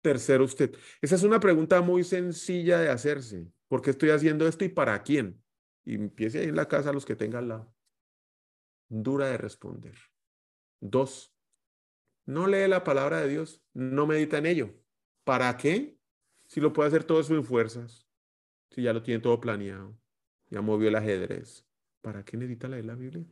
tercero 0.02 0.42
usted. 0.42 0.74
Esa 1.00 1.14
es 1.14 1.22
una 1.22 1.38
pregunta 1.38 1.80
muy 1.82 2.02
sencilla 2.02 2.80
de 2.80 2.88
hacerse. 2.88 3.46
¿Por 3.68 3.80
qué 3.80 3.90
estoy 3.90 4.10
haciendo 4.10 4.48
esto 4.48 4.64
y 4.64 4.70
para 4.70 5.04
quién? 5.04 5.40
Y 5.84 5.94
empiece 5.94 6.40
ahí 6.40 6.48
en 6.48 6.56
la 6.56 6.66
casa 6.66 6.92
los 6.92 7.06
que 7.06 7.14
tengan 7.14 7.44
al 7.44 7.48
lado. 7.48 7.76
Dura 8.88 9.28
de 9.28 9.38
responder. 9.38 9.94
Dos, 10.80 11.35
no 12.26 12.46
lee 12.46 12.68
la 12.68 12.84
palabra 12.84 13.20
de 13.20 13.28
Dios, 13.28 13.62
no 13.72 14.06
medita 14.06 14.38
en 14.38 14.46
ello. 14.46 14.74
¿Para 15.24 15.56
qué? 15.56 15.96
Si 16.46 16.60
lo 16.60 16.72
puede 16.72 16.88
hacer 16.88 17.04
todo 17.04 17.22
sin 17.22 17.42
fuerzas, 17.44 18.06
si 18.70 18.82
ya 18.82 18.92
lo 18.92 19.02
tiene 19.02 19.20
todo 19.20 19.40
planeado, 19.40 19.96
ya 20.50 20.60
movió 20.60 20.88
el 20.88 20.96
ajedrez. 20.96 21.64
¿Para 22.02 22.24
qué 22.24 22.36
necesita 22.36 22.68
leer 22.68 22.84
la 22.84 22.94
Biblia? 22.94 23.24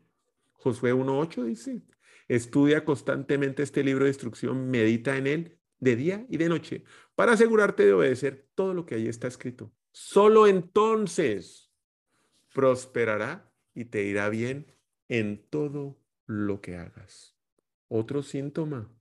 Josué 0.52 0.94
1.8 0.94 1.44
dice, 1.44 1.82
estudia 2.28 2.84
constantemente 2.84 3.62
este 3.62 3.84
libro 3.84 4.04
de 4.04 4.10
instrucción, 4.10 4.70
medita 4.70 5.16
en 5.16 5.26
él 5.26 5.58
de 5.78 5.96
día 5.96 6.26
y 6.30 6.38
de 6.38 6.48
noche, 6.48 6.84
para 7.14 7.32
asegurarte 7.32 7.84
de 7.84 7.92
obedecer 7.92 8.48
todo 8.54 8.74
lo 8.74 8.86
que 8.86 8.94
ahí 8.94 9.06
está 9.06 9.28
escrito. 9.28 9.72
Solo 9.92 10.46
entonces 10.46 11.70
prosperará 12.52 13.52
y 13.74 13.84
te 13.84 14.04
irá 14.04 14.28
bien 14.28 14.72
en 15.08 15.44
todo 15.50 16.00
lo 16.26 16.60
que 16.60 16.76
hagas. 16.76 17.33
Otro 17.96 18.24
síntoma, 18.24 18.92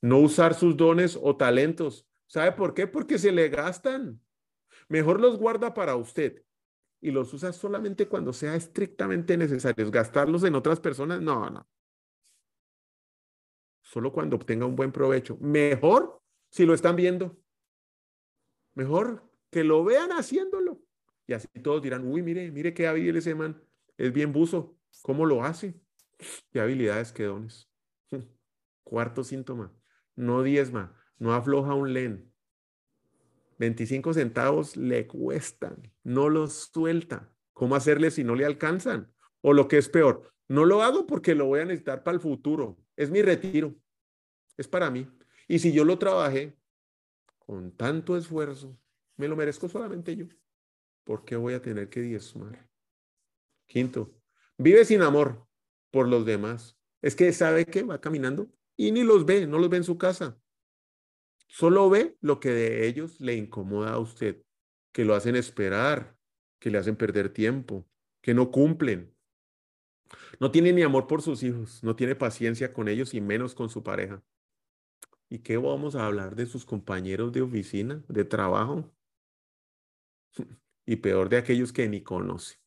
no 0.00 0.18
usar 0.18 0.54
sus 0.54 0.78
dones 0.78 1.18
o 1.20 1.36
talentos. 1.36 2.08
¿Sabe 2.26 2.52
por 2.52 2.72
qué? 2.72 2.86
Porque 2.86 3.18
se 3.18 3.32
le 3.32 3.50
gastan. 3.50 4.18
Mejor 4.88 5.20
los 5.20 5.38
guarda 5.38 5.74
para 5.74 5.94
usted 5.96 6.42
y 7.02 7.10
los 7.10 7.34
usa 7.34 7.52
solamente 7.52 8.08
cuando 8.08 8.32
sea 8.32 8.56
estrictamente 8.56 9.36
necesario. 9.36 9.90
Gastarlos 9.90 10.42
en 10.44 10.54
otras 10.54 10.80
personas, 10.80 11.20
no, 11.20 11.50
no. 11.50 11.68
Solo 13.82 14.10
cuando 14.10 14.36
obtenga 14.36 14.64
un 14.64 14.74
buen 14.74 14.90
provecho. 14.90 15.36
Mejor 15.42 16.22
si 16.48 16.64
lo 16.64 16.72
están 16.72 16.96
viendo. 16.96 17.38
Mejor 18.72 19.30
que 19.50 19.64
lo 19.64 19.84
vean 19.84 20.12
haciéndolo. 20.12 20.80
Y 21.26 21.34
así 21.34 21.46
todos 21.62 21.82
dirán, 21.82 22.10
uy, 22.10 22.22
mire, 22.22 22.50
mire 22.50 22.72
qué 22.72 22.86
hábil 22.86 23.18
ese 23.18 23.34
man. 23.34 23.62
Es 23.98 24.14
bien 24.14 24.32
buzo. 24.32 24.78
¿Cómo 25.02 25.26
lo 25.26 25.44
hace? 25.44 25.78
Qué 26.50 26.58
habilidades, 26.58 27.12
qué 27.12 27.24
dones. 27.24 27.68
Cuarto 28.84 29.24
síntoma, 29.24 29.72
no 30.14 30.42
diezma, 30.42 30.96
no 31.18 31.34
afloja 31.34 31.74
un 31.74 31.92
len. 31.92 32.32
25 33.58 34.14
centavos 34.14 34.76
le 34.76 35.06
cuestan, 35.06 35.92
no 36.02 36.28
los 36.28 36.70
suelta. 36.72 37.32
¿Cómo 37.52 37.76
hacerle 37.76 38.10
si 38.10 38.24
no 38.24 38.34
le 38.34 38.44
alcanzan? 38.44 39.12
O 39.40 39.52
lo 39.52 39.68
que 39.68 39.78
es 39.78 39.88
peor, 39.88 40.34
no 40.48 40.64
lo 40.64 40.82
hago 40.82 41.06
porque 41.06 41.34
lo 41.34 41.46
voy 41.46 41.60
a 41.60 41.64
necesitar 41.64 42.02
para 42.02 42.16
el 42.16 42.20
futuro. 42.20 42.78
Es 42.96 43.10
mi 43.10 43.22
retiro. 43.22 43.74
Es 44.56 44.68
para 44.68 44.90
mí. 44.90 45.08
Y 45.48 45.58
si 45.58 45.72
yo 45.72 45.84
lo 45.84 45.98
trabajé 45.98 46.58
con 47.38 47.76
tanto 47.76 48.16
esfuerzo, 48.16 48.78
me 49.16 49.28
lo 49.28 49.36
merezco 49.36 49.68
solamente 49.68 50.16
yo. 50.16 50.26
¿Por 51.04 51.24
qué 51.24 51.36
voy 51.36 51.54
a 51.54 51.62
tener 51.62 51.88
que 51.88 52.00
diezmar? 52.00 52.68
Quinto, 53.66 54.14
vive 54.58 54.84
sin 54.84 55.02
amor 55.02 55.46
por 55.90 56.08
los 56.08 56.24
demás. 56.24 56.73
Es 57.04 57.14
que 57.14 57.30
sabe 57.34 57.66
que 57.66 57.82
va 57.82 58.00
caminando 58.00 58.48
y 58.78 58.90
ni 58.90 59.04
los 59.04 59.26
ve, 59.26 59.46
no 59.46 59.58
los 59.58 59.68
ve 59.68 59.76
en 59.76 59.84
su 59.84 59.98
casa. 59.98 60.40
Solo 61.48 61.90
ve 61.90 62.16
lo 62.22 62.40
que 62.40 62.48
de 62.48 62.86
ellos 62.86 63.20
le 63.20 63.34
incomoda 63.34 63.92
a 63.92 63.98
usted, 63.98 64.42
que 64.90 65.04
lo 65.04 65.14
hacen 65.14 65.36
esperar, 65.36 66.16
que 66.58 66.70
le 66.70 66.78
hacen 66.78 66.96
perder 66.96 67.28
tiempo, 67.28 67.86
que 68.22 68.32
no 68.32 68.50
cumplen. 68.50 69.14
No 70.40 70.50
tiene 70.50 70.72
ni 70.72 70.80
amor 70.80 71.06
por 71.06 71.20
sus 71.20 71.42
hijos, 71.42 71.84
no 71.84 71.94
tiene 71.94 72.14
paciencia 72.14 72.72
con 72.72 72.88
ellos 72.88 73.12
y 73.12 73.20
menos 73.20 73.54
con 73.54 73.68
su 73.68 73.82
pareja. 73.82 74.24
¿Y 75.28 75.40
qué 75.40 75.58
vamos 75.58 75.96
a 75.96 76.06
hablar 76.06 76.34
de 76.34 76.46
sus 76.46 76.64
compañeros 76.64 77.32
de 77.32 77.42
oficina, 77.42 78.02
de 78.08 78.24
trabajo? 78.24 78.90
y 80.86 80.96
peor 80.96 81.28
de 81.28 81.36
aquellos 81.36 81.70
que 81.70 81.86
ni 81.86 82.00
conoce. 82.00 82.62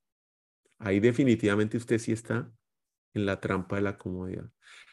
Ahí 0.78 1.00
definitivamente 1.00 1.78
usted 1.78 1.98
sí 1.98 2.12
está 2.12 2.54
en 3.14 3.26
la 3.26 3.40
trampa 3.40 3.78
de 3.78 3.82
la 3.82 3.98
comodidad. 3.98 4.50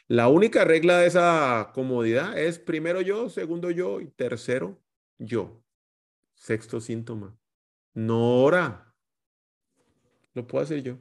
La 0.06 0.28
única 0.28 0.64
regla 0.64 0.98
de 0.98 1.06
esa 1.06 1.70
comodidad 1.74 2.38
es 2.38 2.58
primero 2.58 3.00
yo, 3.00 3.30
segundo 3.30 3.70
yo 3.70 4.00
y 4.00 4.10
tercero 4.10 4.82
yo. 5.18 5.62
Sexto 6.34 6.80
síntoma. 6.80 7.38
No 7.94 8.42
ora. 8.42 8.94
Lo 10.34 10.46
puedo 10.46 10.64
hacer 10.64 10.82
yo. 10.82 10.98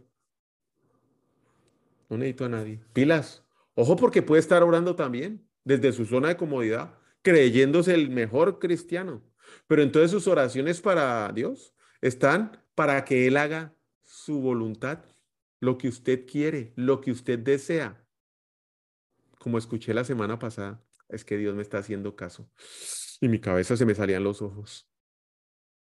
No 2.10 2.18
necesito 2.18 2.46
a 2.46 2.50
nadie. 2.50 2.82
Pilas. 2.94 3.46
Ojo 3.76 3.96
porque 3.96 4.22
puede 4.22 4.40
estar 4.40 4.64
orando 4.64 4.96
también 4.96 5.50
desde 5.64 5.92
su 5.92 6.06
zona 6.06 6.30
de 6.30 6.38
comodidad, 6.38 6.98
creyéndose 7.24 7.94
el 7.94 8.10
mejor 8.10 8.60
cristiano. 8.60 9.24
Pero 9.68 9.82
entonces 9.82 10.12
sus 10.12 10.28
oraciones 10.28 10.82
para 10.82 11.32
Dios 11.34 11.76
están 12.02 12.64
para 12.76 13.04
que 13.04 13.28
Él 13.28 13.38
haga 13.38 13.76
su 14.04 14.40
voluntad 14.40 15.04
lo 15.64 15.78
que 15.78 15.88
usted 15.88 16.26
quiere, 16.26 16.74
lo 16.76 17.00
que 17.00 17.10
usted 17.10 17.40
desea. 17.40 18.06
Como 19.40 19.58
escuché 19.58 19.94
la 19.94 20.04
semana 20.04 20.38
pasada, 20.38 20.84
es 21.08 21.24
que 21.24 21.38
Dios 21.38 21.56
me 21.56 21.62
está 21.62 21.78
haciendo 21.78 22.18
caso. 22.18 22.52
Y 23.22 23.30
mi 23.30 23.40
cabeza 23.40 23.78
se 23.78 23.86
me 23.86 23.96
salían 23.96 24.26
los 24.26 24.42
ojos. 24.42 24.90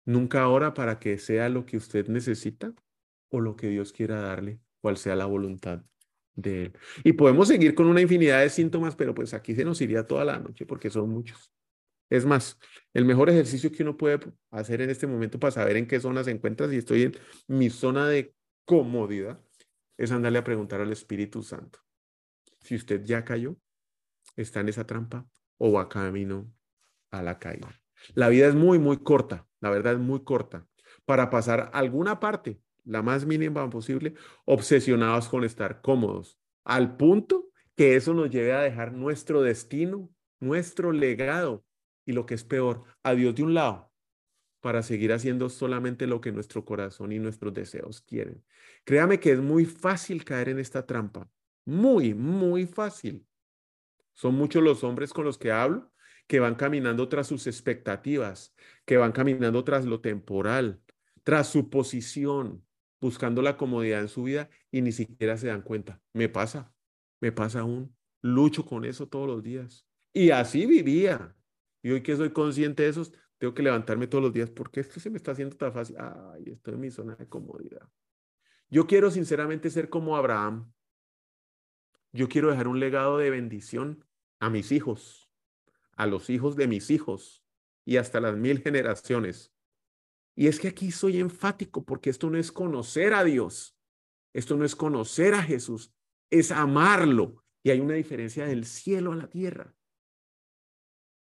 Nunca 0.07 0.49
ora 0.49 0.73
para 0.73 0.99
que 0.99 1.19
sea 1.19 1.51
lo 1.51 1.67
que 1.67 1.77
usted 1.77 2.09
necesita 2.09 2.73
o 3.29 3.41
lo 3.41 3.55
que 3.55 3.69
Dios 3.69 3.93
quiera 3.93 4.19
darle, 4.19 4.61
cual 4.81 4.97
sea 4.97 5.15
la 5.15 5.27
voluntad 5.27 5.85
de 6.35 6.65
Él. 6.65 6.73
Y 7.05 7.13
podemos 7.13 7.49
seguir 7.49 7.75
con 7.75 7.87
una 7.87 8.01
infinidad 8.01 8.41
de 8.41 8.49
síntomas, 8.49 8.97
pero 8.97 9.15
pues 9.15 9.35
aquí 9.35 9.55
se 9.55 9.67
nos 9.67 9.79
iría 9.83 10.07
toda 10.07 10.25
la 10.25 10.39
noche 10.39 10.65
porque 10.65 10.89
son 10.89 11.11
muchos. 11.11 11.53
Es 12.09 12.25
más, 12.25 12.59
el 12.95 13.05
mejor 13.05 13.29
ejercicio 13.29 13.71
que 13.71 13.83
uno 13.83 13.99
puede 13.99 14.21
hacer 14.51 14.81
en 14.81 14.89
este 14.89 15.07
momento 15.07 15.39
para 15.39 15.51
saber 15.51 15.77
en 15.77 15.87
qué 15.87 16.01
zona 16.01 16.25
se 16.25 16.31
encuentra, 16.31 16.67
si 16.71 16.77
estoy 16.77 17.03
en 17.03 17.13
mi 17.47 17.69
zona 17.69 18.09
de 18.09 18.35
comodidad, 18.65 19.46
es 19.97 20.13
andarle 20.13 20.39
a 20.39 20.45
preguntar 20.45 20.81
al 20.81 20.93
Espíritu 20.93 21.43
Santo 21.43 21.87
si 22.67 22.75
usted 22.75 23.05
ya 23.05 23.25
cayó, 23.25 23.57
está 24.35 24.61
en 24.61 24.69
esa 24.69 24.87
trampa 24.87 25.27
o 25.57 25.73
va 25.73 25.89
camino 25.89 26.53
a 27.11 27.23
la 27.23 27.39
caída. 27.39 27.81
La 28.15 28.29
vida 28.29 28.49
es 28.49 28.55
muy, 28.55 28.79
muy 28.79 28.99
corta, 28.99 29.47
la 29.61 29.71
verdad 29.71 29.95
es 29.95 29.99
muy 30.01 30.25
corta, 30.25 30.67
para 31.05 31.31
pasar 31.31 31.71
alguna 31.73 32.19
parte, 32.19 32.61
la 32.85 33.03
más 33.03 33.25
mínima 33.25 33.69
posible, 33.71 34.15
obsesionados 34.45 35.29
con 35.29 35.45
estar 35.45 35.81
cómodos, 35.81 36.39
al 36.65 36.97
punto 36.97 37.49
que 37.77 37.95
eso 37.95 38.15
nos 38.15 38.31
lleve 38.31 38.53
a 38.53 38.61
dejar 38.61 38.93
nuestro 38.93 39.43
destino, 39.43 40.11
nuestro 40.41 40.93
legado 40.93 41.65
y 42.05 42.13
lo 42.13 42.27
que 42.27 42.35
es 42.35 42.45
peor, 42.45 42.85
a 43.03 43.15
Dios 43.15 43.35
de 43.37 43.45
un 43.45 43.55
lado 43.55 43.93
para 44.67 44.83
seguir 44.83 45.13
haciendo 45.13 45.49
solamente 45.49 46.09
lo 46.09 46.21
que 46.21 46.33
nuestro 46.33 46.65
corazón 46.65 47.13
y 47.13 47.21
nuestros 47.21 47.55
deseos 47.55 48.01
quieren. 48.01 48.43
Créame 48.85 49.21
que 49.21 49.31
es 49.31 49.39
muy 49.39 49.65
fácil 49.65 50.25
caer 50.25 50.49
en 50.49 50.59
esta 50.59 50.85
trampa. 50.85 51.31
Muy, 51.65 52.15
muy 52.15 52.67
fácil. 52.67 53.25
Son 54.13 54.35
muchos 54.35 54.65
los 54.65 54.83
hombres 54.83 55.13
con 55.13 55.25
los 55.25 55.39
que 55.39 55.53
hablo 55.53 55.93
que 56.27 56.41
van 56.41 56.57
caminando 56.57 57.09
tras 57.09 57.29
sus 57.29 57.47
expectativas, 57.47 58.57
que 58.85 58.97
van 58.97 59.13
caminando 59.13 59.63
tras 59.63 59.85
lo 59.85 60.01
temporal, 60.01 60.83
tras 61.23 61.47
su 61.47 61.71
posición, 61.71 62.67
buscando 63.01 63.43
la 63.43 63.57
comodidad 63.57 64.01
en 64.01 64.09
su 64.09 64.25
vida 64.25 64.51
y 64.73 64.83
ni 64.83 64.91
siquiera 64.91 65.37
se 65.37 65.47
dan 65.47 65.63
cuenta. 65.63 66.03
Me 66.13 66.29
pasa, 66.29 66.75
me 67.21 67.31
pasa 67.31 67.61
aún. 67.61 67.97
Lucho 68.21 68.67
con 68.67 68.85
eso 68.85 69.07
todos 69.07 69.29
los 69.29 69.45
días. 69.45 69.87
Y 70.13 70.31
así 70.31 70.67
vivía. 70.67 71.37
Y 71.85 71.93
hoy 71.93 72.03
que 72.03 72.17
soy 72.17 72.31
consciente 72.31 72.83
de 72.83 72.89
eso, 72.89 73.05
tengo 73.39 73.55
que 73.55 73.63
levantarme 73.63 74.07
todos 74.07 74.25
los 74.25 74.33
días 74.33 74.51
porque 74.51 74.81
esto 74.81 74.99
se 74.99 75.11
me 75.11 75.19
está 75.19 75.33
haciendo 75.33 75.57
tan 75.57 75.73
fácil. 75.73 75.97
Ay, 75.99 76.51
estoy 76.51 76.75
en 76.75 76.81
mi 76.81 76.91
zona 76.91 77.15
de 77.17 77.29
comodidad. 77.29 77.89
Yo 78.69 78.87
quiero 78.87 79.11
sinceramente 79.11 79.71
ser 79.71 79.89
como 79.91 80.17
Abraham. 80.17 80.73
Yo 82.13 82.29
quiero 82.29 82.51
dejar 82.51 82.69
un 82.69 82.81
legado 82.81 83.19
de 83.19 83.31
bendición 83.31 84.05
a 84.41 84.49
mis 84.49 84.73
hijos, 84.73 85.31
a 85.93 86.07
los 86.07 86.31
hijos 86.31 86.57
de 86.57 86.67
mis 86.67 86.91
hijos 86.91 87.45
y 87.85 87.99
hasta 87.99 88.21
las 88.21 88.37
mil 88.37 88.61
generaciones. 88.61 89.53
Y 90.35 90.49
es 90.49 90.59
que 90.59 90.69
aquí 90.69 90.91
soy 90.91 91.19
enfático 91.19 91.85
porque 91.85 92.11
esto 92.11 92.31
no 92.31 92.39
es 92.39 92.53
conocer 92.53 93.15
a 93.15 93.25
Dios, 93.25 93.79
esto 94.33 94.57
no 94.57 94.65
es 94.65 94.75
conocer 94.75 95.35
a 95.35 95.43
Jesús, 95.43 95.95
es 96.31 96.51
amarlo. 96.53 97.45
Y 97.63 97.71
hay 97.71 97.81
una 97.81 97.95
diferencia 97.95 98.47
del 98.47 98.65
cielo 98.65 99.13
a 99.13 99.17
la 99.17 99.29
tierra. 99.29 99.75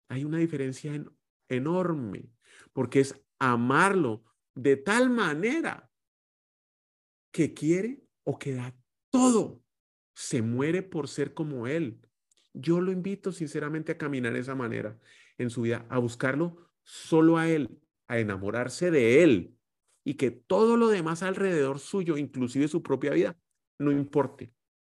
Hay 0.07 0.23
una 0.23 0.37
diferencia 0.37 0.93
en 0.93 1.09
enorme, 1.51 2.29
porque 2.73 2.99
es 2.99 3.21
amarlo 3.39 4.23
de 4.55 4.77
tal 4.77 5.09
manera 5.09 5.89
que 7.31 7.53
quiere 7.53 8.03
o 8.23 8.37
que 8.37 8.53
da 8.53 8.75
todo. 9.09 9.63
Se 10.13 10.41
muere 10.41 10.83
por 10.83 11.07
ser 11.07 11.33
como 11.33 11.67
Él. 11.67 12.01
Yo 12.53 12.81
lo 12.81 12.91
invito 12.91 13.31
sinceramente 13.31 13.93
a 13.93 13.97
caminar 13.97 14.35
esa 14.35 14.55
manera 14.55 14.99
en 15.37 15.49
su 15.49 15.61
vida, 15.61 15.85
a 15.89 15.99
buscarlo 15.99 16.69
solo 16.83 17.37
a 17.37 17.49
Él, 17.49 17.79
a 18.07 18.19
enamorarse 18.19 18.91
de 18.91 19.23
Él 19.23 19.57
y 20.03 20.15
que 20.15 20.31
todo 20.31 20.77
lo 20.77 20.89
demás 20.89 21.23
alrededor 21.23 21.79
suyo, 21.79 22.17
inclusive 22.17 22.67
su 22.67 22.83
propia 22.83 23.11
vida, 23.11 23.37
no 23.77 23.91
importe, 23.91 24.53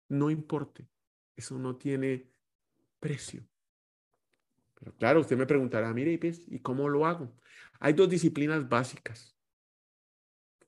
no 0.08 0.30
importe. 0.30 0.88
Eso 1.36 1.58
no 1.58 1.76
tiene 1.76 2.30
precio. 3.00 3.46
Pero 4.78 4.94
claro, 4.96 5.20
usted 5.20 5.36
me 5.36 5.46
preguntará, 5.46 5.92
mire, 5.92 6.18
¿y 6.48 6.58
cómo 6.60 6.88
lo 6.88 7.06
hago? 7.06 7.34
Hay 7.80 7.92
dos 7.92 8.08
disciplinas 8.08 8.68
básicas. 8.68 9.36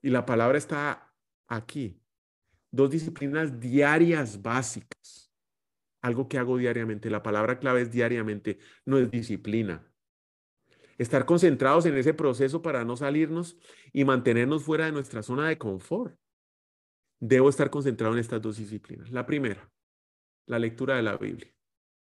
Y 0.01 0.09
la 0.09 0.25
palabra 0.25 0.57
está 0.57 1.13
aquí. 1.47 2.01
Dos 2.71 2.91
disciplinas 2.91 3.59
diarias 3.59 4.41
básicas. 4.41 5.31
Algo 6.01 6.27
que 6.27 6.37
hago 6.37 6.57
diariamente. 6.57 7.09
La 7.09 7.23
palabra 7.23 7.59
clave 7.59 7.81
es 7.81 7.91
diariamente, 7.91 8.59
no 8.85 8.97
es 8.97 9.11
disciplina. 9.11 9.85
Estar 10.97 11.25
concentrados 11.25 11.85
en 11.85 11.97
ese 11.97 12.13
proceso 12.13 12.61
para 12.61 12.83
no 12.85 12.97
salirnos 12.97 13.57
y 13.93 14.05
mantenernos 14.05 14.63
fuera 14.63 14.85
de 14.85 14.91
nuestra 14.91 15.23
zona 15.23 15.47
de 15.47 15.57
confort. 15.57 16.17
Debo 17.19 17.49
estar 17.49 17.69
concentrado 17.69 18.13
en 18.13 18.19
estas 18.19 18.41
dos 18.41 18.57
disciplinas. 18.57 19.11
La 19.11 19.25
primera, 19.25 19.69
la 20.45 20.59
lectura 20.59 20.95
de 20.95 21.03
la 21.03 21.17
Biblia. 21.17 21.53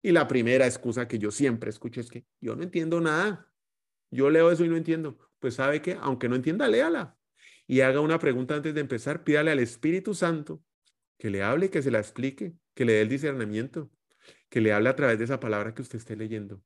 Y 0.01 0.11
la 0.11 0.27
primera 0.27 0.65
excusa 0.65 1.07
que 1.07 1.19
yo 1.19 1.31
siempre 1.31 1.69
escucho 1.69 1.99
es 2.01 2.09
que 2.09 2.25
yo 2.39 2.55
no 2.55 2.63
entiendo 2.63 3.01
nada. 3.01 3.51
Yo 4.11 4.29
leo 4.29 4.51
eso 4.51 4.63
y 4.63 4.69
no 4.69 4.77
entiendo. 4.77 5.17
Pues 5.39 5.55
sabe 5.55 5.81
que, 5.81 5.97
aunque 5.99 6.29
no 6.29 6.35
entienda, 6.35 6.67
léala. 6.67 7.17
Y 7.67 7.81
haga 7.81 7.99
una 7.99 8.19
pregunta 8.19 8.55
antes 8.55 8.73
de 8.73 8.81
empezar. 8.81 9.23
Pídale 9.23 9.51
al 9.51 9.59
Espíritu 9.59 10.13
Santo 10.13 10.63
que 11.17 11.29
le 11.29 11.43
hable, 11.43 11.69
que 11.69 11.81
se 11.81 11.91
la 11.91 11.99
explique, 11.99 12.53
que 12.73 12.85
le 12.85 12.93
dé 12.93 13.01
el 13.01 13.09
discernimiento, 13.09 13.91
que 14.49 14.61
le 14.61 14.71
hable 14.71 14.89
a 14.89 14.95
través 14.95 15.17
de 15.17 15.25
esa 15.25 15.39
palabra 15.39 15.73
que 15.73 15.81
usted 15.81 15.97
esté 15.97 16.15
leyendo. 16.15 16.61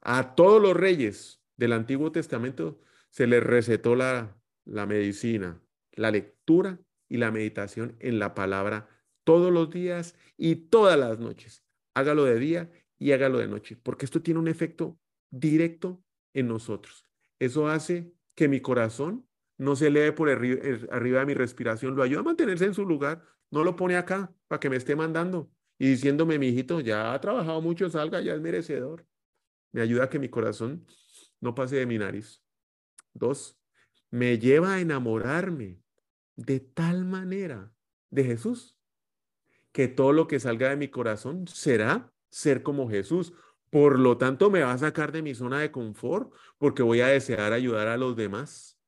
A 0.00 0.34
todos 0.34 0.62
los 0.62 0.76
reyes 0.76 1.42
del 1.56 1.72
Antiguo 1.72 2.12
Testamento 2.12 2.80
se 3.10 3.26
les 3.26 3.42
recetó 3.42 3.96
la, 3.96 4.40
la 4.64 4.86
medicina, 4.86 5.60
la 5.92 6.10
lectura 6.10 6.80
y 7.08 7.18
la 7.18 7.30
meditación 7.30 7.96
en 7.98 8.18
la 8.18 8.34
palabra 8.34 8.88
todos 9.24 9.52
los 9.52 9.70
días 9.70 10.14
y 10.36 10.54
todas 10.56 10.98
las 10.98 11.18
noches. 11.18 11.64
Hágalo 11.94 12.24
de 12.24 12.38
día 12.38 12.70
y 12.98 13.12
hágalo 13.12 13.38
de 13.38 13.48
noche, 13.48 13.76
porque 13.76 14.04
esto 14.04 14.22
tiene 14.22 14.40
un 14.40 14.48
efecto 14.48 14.98
directo 15.30 16.02
en 16.34 16.48
nosotros. 16.48 17.04
Eso 17.38 17.68
hace 17.68 18.12
que 18.34 18.48
mi 18.48 18.60
corazón 18.60 19.26
no 19.58 19.76
se 19.76 19.88
eleve 19.88 20.12
por 20.12 20.30
arriba 20.30 21.20
de 21.20 21.26
mi 21.26 21.34
respiración, 21.34 21.94
lo 21.94 22.02
ayuda 22.02 22.20
a 22.20 22.24
mantenerse 22.24 22.64
en 22.64 22.74
su 22.74 22.86
lugar, 22.86 23.22
no 23.50 23.64
lo 23.64 23.76
pone 23.76 23.96
acá 23.96 24.32
para 24.48 24.60
que 24.60 24.70
me 24.70 24.76
esté 24.76 24.96
mandando 24.96 25.50
y 25.78 25.88
diciéndome, 25.88 26.38
mi 26.38 26.48
hijito, 26.48 26.80
ya 26.80 27.14
ha 27.14 27.20
trabajado 27.20 27.60
mucho, 27.60 27.88
salga, 27.88 28.20
ya 28.20 28.34
es 28.34 28.40
merecedor. 28.40 29.06
Me 29.72 29.80
ayuda 29.80 30.04
a 30.04 30.08
que 30.10 30.18
mi 30.18 30.28
corazón 30.28 30.86
no 31.40 31.54
pase 31.54 31.76
de 31.76 31.86
mi 31.86 31.96
nariz. 31.96 32.42
Dos, 33.14 33.58
me 34.10 34.38
lleva 34.38 34.74
a 34.74 34.80
enamorarme 34.80 35.80
de 36.36 36.60
tal 36.60 37.04
manera 37.04 37.72
de 38.10 38.24
Jesús 38.24 38.79
que 39.72 39.88
todo 39.88 40.12
lo 40.12 40.26
que 40.26 40.40
salga 40.40 40.70
de 40.70 40.76
mi 40.76 40.88
corazón 40.88 41.46
será 41.46 42.12
ser 42.30 42.62
como 42.62 42.88
Jesús. 42.88 43.32
Por 43.70 43.98
lo 43.98 44.18
tanto, 44.18 44.50
me 44.50 44.62
va 44.62 44.72
a 44.72 44.78
sacar 44.78 45.12
de 45.12 45.22
mi 45.22 45.34
zona 45.34 45.60
de 45.60 45.70
confort 45.70 46.32
porque 46.58 46.82
voy 46.82 47.00
a 47.00 47.06
desear 47.08 47.52
ayudar 47.52 47.88
a 47.88 47.96
los 47.96 48.16
demás. 48.16 48.78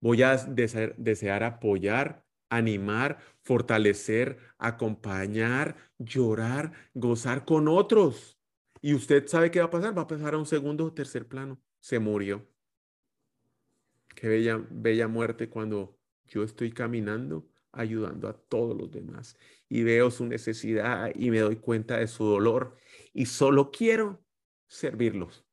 Voy 0.00 0.22
a 0.22 0.36
desear, 0.36 0.94
desear 0.96 1.42
apoyar, 1.42 2.24
animar, 2.48 3.18
fortalecer, 3.42 4.38
acompañar, 4.58 5.76
llorar, 5.98 6.72
gozar 6.94 7.44
con 7.44 7.66
otros. 7.66 8.38
Y 8.80 8.94
usted 8.94 9.26
sabe 9.26 9.50
qué 9.50 9.58
va 9.58 9.66
a 9.66 9.70
pasar, 9.70 9.96
va 9.96 10.02
a 10.02 10.06
pasar 10.06 10.34
a 10.34 10.38
un 10.38 10.46
segundo 10.46 10.84
o 10.84 10.92
tercer 10.92 11.26
plano. 11.26 11.60
Se 11.80 11.98
murió. 11.98 12.46
Qué 14.14 14.28
bella, 14.28 14.64
bella 14.70 15.08
muerte 15.08 15.48
cuando 15.48 15.98
yo 16.26 16.42
estoy 16.44 16.72
caminando 16.72 17.48
ayudando 17.72 18.28
a 18.28 18.32
todos 18.32 18.76
los 18.76 18.90
demás 18.90 19.36
y 19.68 19.82
veo 19.82 20.10
su 20.10 20.26
necesidad 20.26 21.10
y 21.14 21.30
me 21.30 21.40
doy 21.40 21.56
cuenta 21.56 21.98
de 21.98 22.06
su 22.06 22.24
dolor 22.24 22.76
y 23.12 23.26
solo 23.26 23.70
quiero 23.70 24.24
servirlos. 24.68 25.44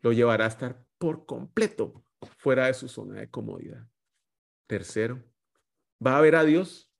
Lo 0.00 0.12
llevará 0.12 0.44
a 0.44 0.48
estar 0.48 0.84
por 0.98 1.26
completo 1.26 2.04
fuera 2.38 2.66
de 2.66 2.74
su 2.74 2.88
zona 2.88 3.20
de 3.20 3.30
comodidad. 3.30 3.88
Tercero, 4.66 5.24
va 6.04 6.18
a 6.18 6.20
ver 6.20 6.36
a 6.36 6.44
Dios 6.44 6.90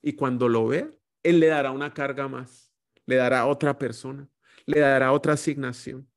y 0.00 0.14
cuando 0.14 0.48
lo 0.48 0.66
vea, 0.66 0.90
Él 1.22 1.38
le 1.38 1.48
dará 1.48 1.70
una 1.70 1.94
carga 1.94 2.26
más, 2.28 2.72
le 3.06 3.16
dará 3.16 3.46
otra 3.46 3.78
persona, 3.78 4.28
le 4.66 4.80
dará 4.80 5.12
otra 5.12 5.34
asignación 5.34 6.08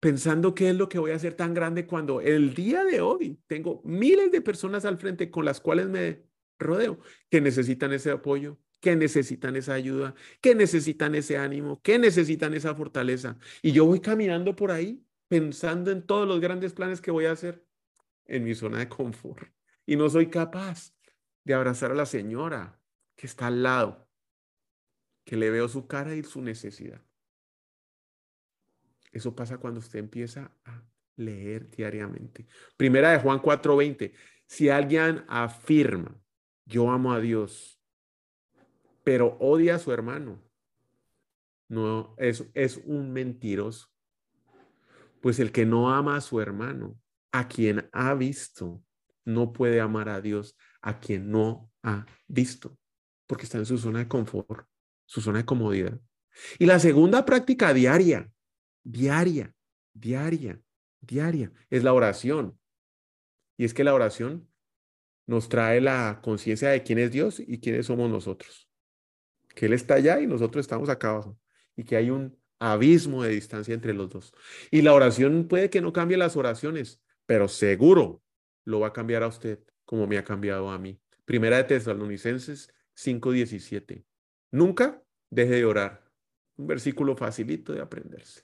pensando 0.00 0.54
qué 0.54 0.70
es 0.70 0.76
lo 0.76 0.88
que 0.88 0.98
voy 0.98 1.12
a 1.12 1.16
hacer 1.16 1.34
tan 1.34 1.52
grande 1.52 1.86
cuando 1.86 2.22
el 2.22 2.54
día 2.54 2.84
de 2.84 3.02
hoy 3.02 3.38
tengo 3.46 3.82
miles 3.84 4.32
de 4.32 4.40
personas 4.40 4.86
al 4.86 4.96
frente 4.96 5.30
con 5.30 5.44
las 5.44 5.60
cuales 5.60 5.88
me 5.88 6.24
rodeo 6.60 7.00
que 7.28 7.40
necesitan 7.40 7.92
ese 7.92 8.10
apoyo, 8.10 8.58
que 8.80 8.96
necesitan 8.96 9.56
esa 9.56 9.74
ayuda, 9.74 10.14
que 10.40 10.54
necesitan 10.54 11.14
ese 11.14 11.36
ánimo, 11.36 11.80
que 11.82 11.98
necesitan 11.98 12.54
esa 12.54 12.74
fortaleza. 12.74 13.38
Y 13.62 13.72
yo 13.72 13.84
voy 13.86 14.00
caminando 14.00 14.56
por 14.56 14.70
ahí 14.70 15.04
pensando 15.28 15.90
en 15.90 16.06
todos 16.06 16.26
los 16.26 16.40
grandes 16.40 16.72
planes 16.72 17.00
que 17.00 17.10
voy 17.10 17.26
a 17.26 17.32
hacer 17.32 17.64
en 18.24 18.44
mi 18.44 18.54
zona 18.54 18.78
de 18.78 18.88
confort. 18.88 19.48
Y 19.86 19.96
no 19.96 20.08
soy 20.08 20.28
capaz 20.28 20.92
de 21.44 21.54
abrazar 21.54 21.92
a 21.92 21.94
la 21.94 22.06
señora 22.06 22.80
que 23.16 23.26
está 23.26 23.48
al 23.48 23.62
lado, 23.62 24.08
que 25.24 25.36
le 25.36 25.50
veo 25.50 25.68
su 25.68 25.86
cara 25.86 26.14
y 26.14 26.22
su 26.22 26.42
necesidad. 26.42 27.02
Eso 29.12 29.34
pasa 29.34 29.58
cuando 29.58 29.80
usted 29.80 29.98
empieza 29.98 30.52
a 30.64 30.82
leer 31.16 31.70
diariamente. 31.70 32.46
Primera 32.76 33.12
de 33.12 33.18
Juan 33.18 33.40
4:20. 33.40 34.12
Si 34.46 34.68
alguien 34.68 35.24
afirma, 35.28 36.20
yo 36.64 36.90
amo 36.90 37.12
a 37.12 37.20
Dios, 37.20 37.80
pero 39.04 39.36
odia 39.40 39.76
a 39.76 39.78
su 39.78 39.92
hermano, 39.92 40.42
no, 41.68 42.14
es, 42.18 42.44
es 42.54 42.78
un 42.84 43.12
mentiroso. 43.12 43.88
Pues 45.20 45.38
el 45.38 45.52
que 45.52 45.66
no 45.66 45.92
ama 45.92 46.16
a 46.16 46.20
su 46.20 46.40
hermano, 46.40 46.98
a 47.32 47.46
quien 47.46 47.88
ha 47.92 48.14
visto, 48.14 48.82
no 49.24 49.52
puede 49.52 49.80
amar 49.80 50.08
a 50.08 50.20
Dios, 50.20 50.56
a 50.80 50.98
quien 50.98 51.30
no 51.30 51.70
ha 51.82 52.06
visto, 52.26 52.76
porque 53.26 53.44
está 53.44 53.58
en 53.58 53.66
su 53.66 53.78
zona 53.78 54.00
de 54.00 54.08
confort, 54.08 54.66
su 55.04 55.20
zona 55.20 55.38
de 55.38 55.44
comodidad. 55.44 56.00
Y 56.58 56.66
la 56.66 56.78
segunda 56.78 57.24
práctica 57.24 57.74
diaria 57.74 58.30
diaria, 58.82 59.54
diaria, 59.92 60.60
diaria. 61.00 61.52
Es 61.68 61.84
la 61.84 61.92
oración. 61.92 62.58
Y 63.56 63.64
es 63.64 63.74
que 63.74 63.84
la 63.84 63.94
oración 63.94 64.48
nos 65.30 65.48
trae 65.48 65.80
la 65.80 66.18
conciencia 66.24 66.70
de 66.70 66.82
quién 66.82 66.98
es 66.98 67.12
Dios 67.12 67.38
y 67.38 67.60
quiénes 67.60 67.86
somos 67.86 68.10
nosotros. 68.10 68.68
Que 69.54 69.66
Él 69.66 69.74
está 69.74 69.94
allá 69.94 70.20
y 70.20 70.26
nosotros 70.26 70.64
estamos 70.64 70.88
acá 70.88 71.10
abajo. 71.10 71.38
Y 71.76 71.84
que 71.84 71.94
hay 71.94 72.10
un 72.10 72.36
abismo 72.58 73.22
de 73.22 73.30
distancia 73.30 73.72
entre 73.72 73.94
los 73.94 74.10
dos. 74.10 74.34
Y 74.72 74.82
la 74.82 74.92
oración 74.92 75.46
puede 75.46 75.70
que 75.70 75.80
no 75.80 75.92
cambie 75.92 76.16
las 76.16 76.36
oraciones, 76.36 77.00
pero 77.26 77.46
seguro 77.46 78.24
lo 78.64 78.80
va 78.80 78.88
a 78.88 78.92
cambiar 78.92 79.22
a 79.22 79.28
usted 79.28 79.60
como 79.84 80.08
me 80.08 80.18
ha 80.18 80.24
cambiado 80.24 80.68
a 80.68 80.78
mí. 80.80 81.00
Primera 81.26 81.58
de 81.58 81.64
Tesalonicenses 81.64 82.74
5:17. 82.96 84.04
Nunca 84.50 85.00
deje 85.30 85.54
de 85.54 85.64
orar. 85.64 86.10
Un 86.56 86.66
versículo 86.66 87.16
facilito 87.16 87.72
de 87.72 87.80
aprenderse. 87.80 88.42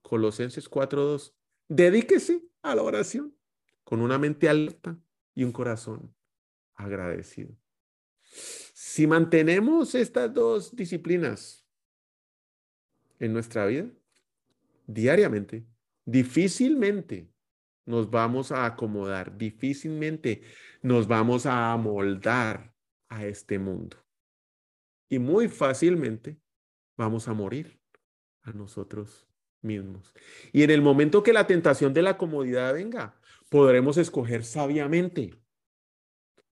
Colosenses 0.00 0.70
4.2. 0.70 1.34
Dedíquese 1.68 2.40
a 2.62 2.74
la 2.74 2.80
oración 2.80 3.36
con 3.84 4.00
una 4.00 4.18
mente 4.18 4.48
alerta 4.48 4.98
y 5.34 5.44
un 5.44 5.52
corazón 5.52 6.14
agradecido. 6.74 7.56
Si 8.22 9.06
mantenemos 9.06 9.94
estas 9.94 10.32
dos 10.32 10.74
disciplinas 10.74 11.66
en 13.18 13.32
nuestra 13.32 13.66
vida, 13.66 13.90
diariamente, 14.86 15.66
difícilmente 16.04 17.30
nos 17.86 18.10
vamos 18.10 18.50
a 18.50 18.66
acomodar, 18.66 19.36
difícilmente 19.36 20.42
nos 20.82 21.06
vamos 21.06 21.46
a 21.46 21.72
amoldar 21.72 22.74
a 23.08 23.26
este 23.26 23.58
mundo. 23.58 23.96
Y 25.08 25.18
muy 25.18 25.48
fácilmente 25.48 26.40
vamos 26.96 27.28
a 27.28 27.34
morir 27.34 27.78
a 28.42 28.52
nosotros 28.52 29.28
mismos. 29.60 30.14
Y 30.52 30.62
en 30.62 30.70
el 30.70 30.82
momento 30.82 31.22
que 31.22 31.32
la 31.32 31.46
tentación 31.46 31.92
de 31.92 32.02
la 32.02 32.16
comodidad 32.16 32.74
venga, 32.74 33.18
podremos 33.54 33.96
escoger 33.98 34.42
sabiamente. 34.42 35.40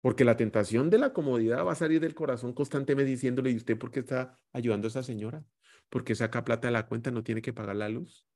Porque 0.01 0.25
la 0.25 0.39
tentación 0.39 0.89
de 0.89 0.97
la 0.97 1.13
comodidad 1.13 1.63
va 1.63 1.73
a 1.73 1.75
salir 1.75 2.01
del 2.01 2.15
corazón 2.15 2.55
constantemente 2.55 3.11
diciéndole, 3.11 3.51
¿y 3.51 3.57
usted 3.57 3.77
por 3.77 3.91
qué 3.91 4.01
está 4.01 4.41
ayudando 4.55 4.87
a 4.87 4.89
esa 4.89 5.03
señora? 5.03 5.45
Porque 5.91 6.15
saca 6.15 6.43
plata 6.43 6.69
de 6.69 6.73
la 6.73 6.87
cuenta, 6.87 7.11
no 7.11 7.23
tiene 7.23 7.43
que 7.43 7.53
pagar 7.53 7.77
la 7.77 7.91
luz. 7.91 8.27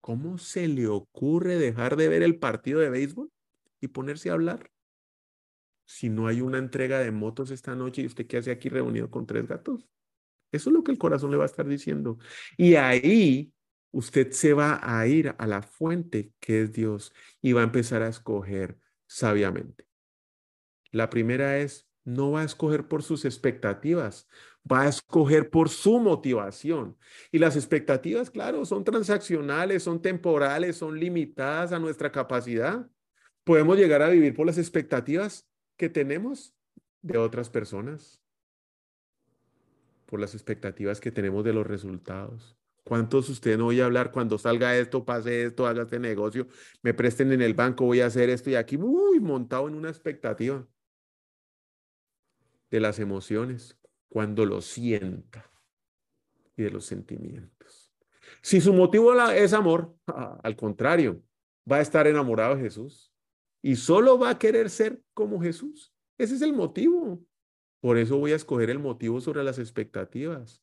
¿Cómo 0.00 0.38
se 0.38 0.66
le 0.66 0.86
ocurre 0.86 1.58
dejar 1.58 1.96
de 1.96 2.08
ver 2.08 2.22
el 2.22 2.38
partido 2.38 2.80
de 2.80 2.88
béisbol 2.88 3.30
y 3.82 3.88
ponerse 3.88 4.30
a 4.30 4.32
hablar? 4.32 4.70
Si 5.84 6.08
no 6.08 6.26
hay 6.26 6.40
una 6.40 6.56
entrega 6.56 7.00
de 7.00 7.12
motos 7.12 7.50
esta 7.50 7.76
noche 7.76 8.00
y 8.00 8.06
usted 8.06 8.26
qué 8.26 8.38
hace 8.38 8.50
aquí 8.50 8.70
reunido 8.70 9.10
con 9.10 9.26
tres 9.26 9.46
gatos. 9.46 9.86
Eso 10.52 10.70
es 10.70 10.74
lo 10.74 10.82
que 10.82 10.92
el 10.92 10.96
corazón 10.96 11.32
le 11.32 11.36
va 11.36 11.42
a 11.42 11.52
estar 11.52 11.68
diciendo. 11.68 12.16
Y 12.56 12.76
ahí 12.76 13.52
usted 13.96 14.30
se 14.32 14.52
va 14.52 14.78
a 14.82 15.06
ir 15.06 15.34
a 15.38 15.46
la 15.46 15.62
fuente 15.62 16.30
que 16.38 16.60
es 16.60 16.72
Dios 16.72 17.14
y 17.40 17.54
va 17.54 17.62
a 17.62 17.64
empezar 17.64 18.02
a 18.02 18.08
escoger 18.08 18.78
sabiamente. 19.06 19.88
La 20.92 21.08
primera 21.08 21.56
es, 21.56 21.88
no 22.04 22.32
va 22.32 22.42
a 22.42 22.44
escoger 22.44 22.88
por 22.88 23.02
sus 23.02 23.24
expectativas, 23.24 24.28
va 24.70 24.82
a 24.82 24.88
escoger 24.88 25.48
por 25.48 25.70
su 25.70 25.98
motivación. 25.98 26.98
Y 27.32 27.38
las 27.38 27.56
expectativas, 27.56 28.30
claro, 28.30 28.66
son 28.66 28.84
transaccionales, 28.84 29.84
son 29.84 30.02
temporales, 30.02 30.76
son 30.76 31.00
limitadas 31.00 31.72
a 31.72 31.78
nuestra 31.78 32.12
capacidad. 32.12 32.86
Podemos 33.44 33.78
llegar 33.78 34.02
a 34.02 34.10
vivir 34.10 34.34
por 34.34 34.44
las 34.44 34.58
expectativas 34.58 35.48
que 35.78 35.88
tenemos 35.88 36.54
de 37.00 37.16
otras 37.16 37.48
personas, 37.48 38.20
por 40.04 40.20
las 40.20 40.34
expectativas 40.34 41.00
que 41.00 41.10
tenemos 41.10 41.44
de 41.44 41.54
los 41.54 41.66
resultados. 41.66 42.58
¿Cuántos 42.86 43.28
ustedes 43.28 43.58
no 43.58 43.64
voy 43.64 43.80
a 43.80 43.86
hablar 43.86 44.12
cuando 44.12 44.38
salga 44.38 44.76
esto, 44.76 45.04
pase 45.04 45.46
esto, 45.46 45.66
haga 45.66 45.82
este 45.82 45.98
negocio, 45.98 46.46
me 46.82 46.94
presten 46.94 47.32
en 47.32 47.42
el 47.42 47.52
banco, 47.52 47.84
voy 47.84 48.00
a 48.00 48.06
hacer 48.06 48.30
esto 48.30 48.48
y 48.48 48.54
aquí, 48.54 48.78
muy 48.78 49.18
montado 49.18 49.66
en 49.66 49.74
una 49.74 49.88
expectativa 49.88 50.64
de 52.70 52.78
las 52.78 53.00
emociones, 53.00 53.76
cuando 54.08 54.46
lo 54.46 54.60
sienta 54.60 55.50
y 56.56 56.62
de 56.62 56.70
los 56.70 56.84
sentimientos. 56.84 57.92
Si 58.40 58.60
su 58.60 58.72
motivo 58.72 59.20
es 59.32 59.52
amor, 59.52 59.92
al 60.06 60.54
contrario, 60.54 61.24
va 61.68 61.78
a 61.78 61.82
estar 61.82 62.06
enamorado 62.06 62.54
de 62.54 62.62
Jesús 62.62 63.12
y 63.62 63.74
solo 63.74 64.16
va 64.16 64.30
a 64.30 64.38
querer 64.38 64.70
ser 64.70 65.02
como 65.12 65.40
Jesús. 65.40 65.92
Ese 66.18 66.36
es 66.36 66.42
el 66.42 66.52
motivo. 66.52 67.20
Por 67.80 67.98
eso 67.98 68.16
voy 68.16 68.30
a 68.30 68.36
escoger 68.36 68.70
el 68.70 68.78
motivo 68.78 69.20
sobre 69.20 69.42
las 69.42 69.58
expectativas. 69.58 70.62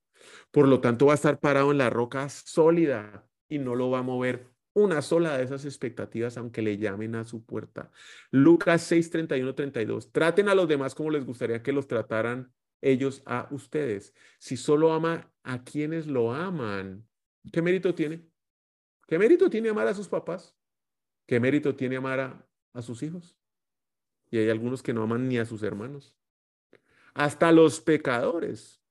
Por 0.51 0.67
lo 0.67 0.81
tanto, 0.81 1.07
va 1.07 1.13
a 1.13 1.15
estar 1.15 1.39
parado 1.39 1.71
en 1.71 1.77
la 1.77 1.89
roca 1.89 2.29
sólida 2.29 3.27
y 3.47 3.59
no 3.59 3.75
lo 3.75 3.89
va 3.89 3.99
a 3.99 4.03
mover 4.03 4.53
una 4.73 5.01
sola 5.01 5.37
de 5.37 5.43
esas 5.43 5.65
expectativas, 5.65 6.37
aunque 6.37 6.61
le 6.61 6.77
llamen 6.77 7.15
a 7.15 7.23
su 7.23 7.45
puerta. 7.45 7.91
Lucas 8.31 8.81
6, 8.83 9.09
31, 9.11 9.55
32. 9.55 10.11
Traten 10.11 10.49
a 10.49 10.55
los 10.55 10.67
demás 10.67 10.95
como 10.95 11.11
les 11.11 11.25
gustaría 11.25 11.61
que 11.61 11.71
los 11.71 11.87
trataran 11.87 12.51
ellos 12.81 13.21
a 13.25 13.47
ustedes. 13.51 14.13
Si 14.39 14.57
solo 14.57 14.93
ama 14.93 15.31
a 15.43 15.63
quienes 15.63 16.07
lo 16.07 16.33
aman, 16.33 17.07
¿qué 17.51 17.61
mérito 17.61 17.95
tiene? 17.95 18.27
¿Qué 19.07 19.17
mérito 19.17 19.49
tiene 19.49 19.69
amar 19.69 19.87
a 19.87 19.93
sus 19.93 20.07
papás? 20.07 20.55
¿Qué 21.25 21.39
mérito 21.39 21.75
tiene 21.75 21.95
amar 21.95 22.47
a, 22.73 22.81
sus 22.81 23.03
hijos? 23.03 23.37
Y 24.29 24.37
hay 24.37 24.49
algunos 24.49 24.83
que 24.83 24.93
no 24.93 25.03
aman 25.03 25.27
ni 25.29 25.37
a 25.37 25.45
sus 25.45 25.63
hermanos. 25.63 26.15
Hasta 27.13 27.51
los 27.51 27.79
pecadores 27.79 28.82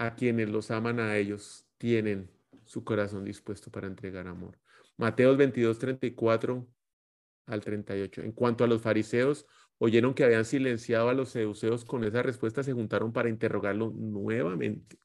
a 0.00 0.14
quienes 0.14 0.48
los 0.48 0.70
aman 0.70 0.98
a 0.98 1.18
ellos 1.18 1.66
tienen 1.76 2.30
su 2.64 2.84
corazón 2.84 3.22
dispuesto 3.22 3.70
para 3.70 3.86
entregar 3.86 4.26
amor. 4.26 4.58
Mateos 4.96 5.36
22, 5.36 5.78
34 5.78 6.66
al 7.44 7.60
38. 7.60 8.22
En 8.22 8.32
cuanto 8.32 8.64
a 8.64 8.66
los 8.66 8.80
fariseos, 8.80 9.46
oyeron 9.76 10.14
que 10.14 10.24
habían 10.24 10.46
silenciado 10.46 11.10
a 11.10 11.14
los 11.14 11.28
seduceos 11.28 11.84
con 11.84 12.02
esa 12.04 12.22
respuesta, 12.22 12.62
se 12.62 12.72
juntaron 12.72 13.12
para 13.12 13.28
interrogarlo 13.28 13.92
nuevamente. 13.94 14.98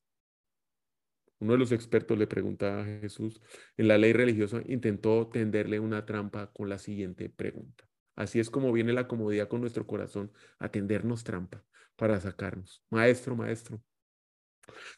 Uno 1.40 1.52
de 1.52 1.60
los 1.60 1.74
expertos 1.74 2.18
le 2.18 2.28
preguntaba 2.28 2.84
a 2.84 2.86
Jesús 2.86 3.42
en 3.76 3.90
la 3.90 3.98
ley 3.98 4.14
religiosa, 4.14 4.62
intentó 4.66 5.28
tenderle 5.28 5.82
una 5.82 6.06
trampa 6.06 6.54
con 6.54 6.70
la 6.70 6.80
siguiente 6.80 7.30
pregunta. 7.30 7.86
Así 8.16 8.40
es 8.40 8.50
como 8.50 8.72
viene 8.72 8.94
la 8.94 9.10
comodidad 9.10 9.50
con 9.50 9.60
nuestro 9.60 9.86
corazón, 9.86 10.32
a 10.58 10.70
tendernos 10.70 11.26
trampa 11.26 11.66
para 11.98 12.18
sacarnos. 12.22 12.82
Maestro, 12.90 13.36
maestro, 13.36 13.82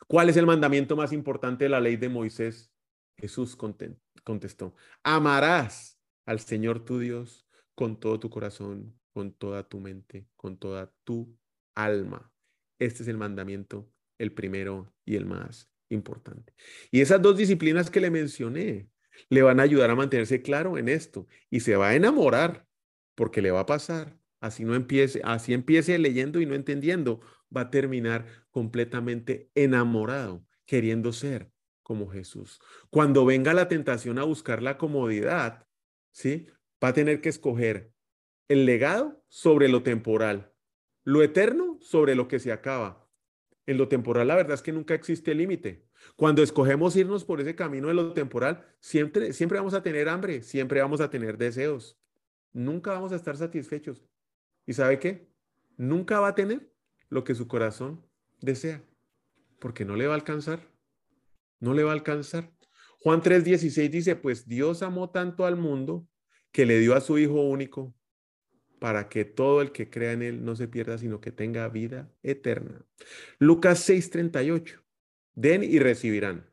¿Cuál 0.07 0.29
es 0.29 0.37
el 0.37 0.45
mandamiento 0.45 0.95
más 0.95 1.11
importante 1.13 1.65
de 1.65 1.69
la 1.69 1.79
ley 1.79 1.97
de 1.97 2.09
Moisés? 2.09 2.71
Jesús 3.17 3.55
contestó, 3.55 4.75
amarás 5.03 5.99
al 6.25 6.39
Señor 6.39 6.85
tu 6.85 6.99
Dios 6.99 7.47
con 7.73 7.99
todo 7.99 8.19
tu 8.19 8.29
corazón, 8.29 8.99
con 9.13 9.33
toda 9.33 9.67
tu 9.67 9.79
mente, 9.79 10.27
con 10.35 10.57
toda 10.57 10.93
tu 11.03 11.35
alma. 11.75 12.31
Este 12.79 13.03
es 13.03 13.09
el 13.09 13.17
mandamiento, 13.17 13.91
el 14.19 14.33
primero 14.33 14.93
y 15.05 15.15
el 15.15 15.25
más 15.25 15.71
importante. 15.89 16.53
Y 16.91 17.01
esas 17.01 17.21
dos 17.21 17.37
disciplinas 17.37 17.89
que 17.89 18.01
le 18.01 18.11
mencioné 18.11 18.89
le 19.29 19.41
van 19.41 19.59
a 19.59 19.63
ayudar 19.63 19.89
a 19.89 19.95
mantenerse 19.95 20.41
claro 20.41 20.77
en 20.77 20.89
esto 20.89 21.27
y 21.49 21.61
se 21.61 21.75
va 21.75 21.89
a 21.89 21.95
enamorar 21.95 22.67
porque 23.15 23.41
le 23.41 23.51
va 23.51 23.61
a 23.61 23.65
pasar. 23.65 24.19
Así 24.39 24.65
no 24.65 24.75
empiece, 24.75 25.21
así 25.23 25.53
empiece 25.53 25.97
leyendo 25.97 26.39
y 26.39 26.45
no 26.45 26.53
entendiendo, 26.53 27.21
va 27.55 27.61
a 27.61 27.69
terminar 27.69 28.25
completamente 28.51 29.49
enamorado, 29.55 30.45
queriendo 30.65 31.11
ser 31.13 31.51
como 31.81 32.09
Jesús. 32.09 32.59
Cuando 32.89 33.25
venga 33.25 33.53
la 33.53 33.67
tentación 33.67 34.19
a 34.19 34.23
buscar 34.23 34.61
la 34.61 34.77
comodidad, 34.77 35.65
¿sí? 36.11 36.47
Va 36.83 36.89
a 36.89 36.93
tener 36.93 37.21
que 37.21 37.29
escoger 37.29 37.93
el 38.49 38.65
legado 38.65 39.23
sobre 39.29 39.69
lo 39.69 39.83
temporal, 39.83 40.53
lo 41.03 41.23
eterno 41.23 41.77
sobre 41.81 42.15
lo 42.15 42.27
que 42.27 42.39
se 42.39 42.51
acaba. 42.51 43.07
En 43.65 43.77
lo 43.77 43.87
temporal, 43.87 44.27
la 44.27 44.35
verdad 44.35 44.53
es 44.53 44.61
que 44.61 44.71
nunca 44.71 44.93
existe 44.93 45.33
límite. 45.33 45.85
Cuando 46.15 46.43
escogemos 46.43 46.95
irnos 46.95 47.25
por 47.25 47.41
ese 47.41 47.55
camino 47.55 47.89
de 47.89 47.93
lo 47.93 48.13
temporal, 48.13 48.65
siempre, 48.79 49.33
siempre 49.33 49.57
vamos 49.57 49.73
a 49.73 49.83
tener 49.83 50.07
hambre, 50.07 50.41
siempre 50.41 50.81
vamos 50.81 51.01
a 51.01 51.09
tener 51.09 51.37
deseos. 51.37 51.99
Nunca 52.53 52.91
vamos 52.91 53.11
a 53.11 53.17
estar 53.17 53.35
satisfechos. 53.35 54.05
¿Y 54.67 54.73
sabe 54.73 54.99
qué? 54.99 55.27
Nunca 55.77 56.19
va 56.19 56.27
a 56.29 56.35
tener 56.35 56.71
lo 57.09 57.23
que 57.23 57.33
su 57.33 57.47
corazón 57.47 58.05
desea, 58.41 58.83
porque 59.59 59.85
no 59.85 59.95
le 59.95 60.05
va 60.05 60.13
a 60.13 60.17
alcanzar, 60.17 60.69
no 61.59 61.73
le 61.73 61.83
va 61.83 61.91
a 61.91 61.93
alcanzar. 61.93 62.51
Juan 62.99 63.21
3:16 63.21 63.89
dice, 63.89 64.15
pues 64.17 64.47
Dios 64.47 64.83
amó 64.83 65.09
tanto 65.09 65.45
al 65.45 65.55
mundo 65.55 66.07
que 66.51 66.65
le 66.65 66.79
dio 66.79 66.95
a 66.95 67.01
su 67.01 67.17
Hijo 67.17 67.41
único 67.41 67.95
para 68.79 69.07
que 69.07 69.23
todo 69.23 69.61
el 69.61 69.71
que 69.71 69.89
crea 69.89 70.11
en 70.11 70.21
Él 70.21 70.43
no 70.43 70.55
se 70.55 70.67
pierda, 70.67 70.97
sino 70.97 71.21
que 71.21 71.31
tenga 71.31 71.67
vida 71.69 72.11
eterna. 72.21 72.85
Lucas 73.39 73.79
6:38, 73.89 74.83
den 75.33 75.63
y 75.63 75.79
recibirán. 75.79 76.49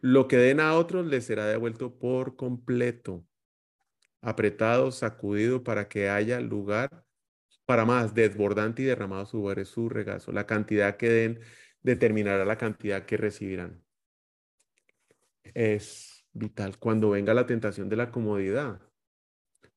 Lo 0.00 0.28
que 0.28 0.36
den 0.36 0.60
a 0.60 0.74
otros 0.74 1.06
les 1.06 1.24
será 1.24 1.46
devuelto 1.46 1.98
por 1.98 2.36
completo, 2.36 3.26
apretado, 4.20 4.92
sacudido 4.92 5.64
para 5.64 5.88
que 5.88 6.10
haya 6.10 6.40
lugar 6.40 7.07
para 7.68 7.84
más, 7.84 8.14
desbordante 8.14 8.80
y 8.80 8.86
derramado 8.86 9.26
su 9.26 9.44
su 9.66 9.90
regazo. 9.90 10.32
La 10.32 10.46
cantidad 10.46 10.96
que 10.96 11.10
den 11.10 11.40
determinará 11.82 12.46
la 12.46 12.56
cantidad 12.56 13.04
que 13.04 13.18
recibirán. 13.18 13.84
Es 15.42 16.24
vital. 16.32 16.78
Cuando 16.78 17.10
venga 17.10 17.34
la 17.34 17.44
tentación 17.44 17.90
de 17.90 17.96
la 17.96 18.10
comodidad, 18.10 18.80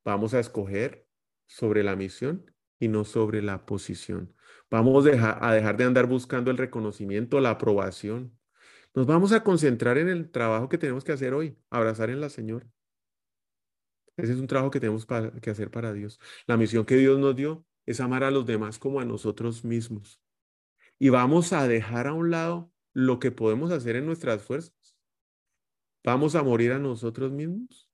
vamos 0.05 0.33
a 0.33 0.39
escoger 0.39 1.05
sobre 1.47 1.83
la 1.83 1.97
misión 1.97 2.49
y 2.79 2.87
no 2.87 3.03
sobre 3.03 3.41
la 3.41 3.65
posición. 3.65 4.33
Vamos 4.69 5.05
a 5.05 5.53
dejar 5.53 5.75
de 5.75 5.83
andar 5.83 6.07
buscando 6.07 6.49
el 6.49 6.57
reconocimiento, 6.57 7.41
la 7.41 7.49
aprobación. 7.49 8.39
Nos 8.95 9.05
vamos 9.05 9.33
a 9.33 9.43
concentrar 9.43 9.97
en 9.97 10.07
el 10.07 10.31
trabajo 10.31 10.69
que 10.69 10.77
tenemos 10.77 11.03
que 11.03 11.11
hacer 11.11 11.33
hoy, 11.33 11.57
abrazar 11.69 12.09
en 12.09 12.21
la 12.21 12.29
Señora. 12.29 12.65
Ese 14.15 14.31
es 14.31 14.39
un 14.39 14.47
trabajo 14.47 14.71
que 14.71 14.79
tenemos 14.79 15.05
que 15.05 15.49
hacer 15.49 15.69
para 15.69 15.91
Dios. 15.91 16.21
La 16.47 16.55
misión 16.55 16.85
que 16.85 16.95
Dios 16.95 17.19
nos 17.19 17.35
dio 17.35 17.65
es 17.85 17.99
amar 17.99 18.23
a 18.23 18.31
los 18.31 18.45
demás 18.45 18.79
como 18.79 18.99
a 18.99 19.05
nosotros 19.05 19.63
mismos. 19.63 20.21
Y 20.99 21.09
vamos 21.09 21.53
a 21.53 21.67
dejar 21.67 22.07
a 22.07 22.13
un 22.13 22.31
lado 22.31 22.71
lo 22.93 23.19
que 23.19 23.31
podemos 23.31 23.71
hacer 23.71 23.95
en 23.95 24.05
nuestras 24.05 24.43
fuerzas. 24.43 24.97
Vamos 26.03 26.35
a 26.35 26.43
morir 26.43 26.71
a 26.73 26.79
nosotros 26.79 27.31
mismos. 27.31 27.89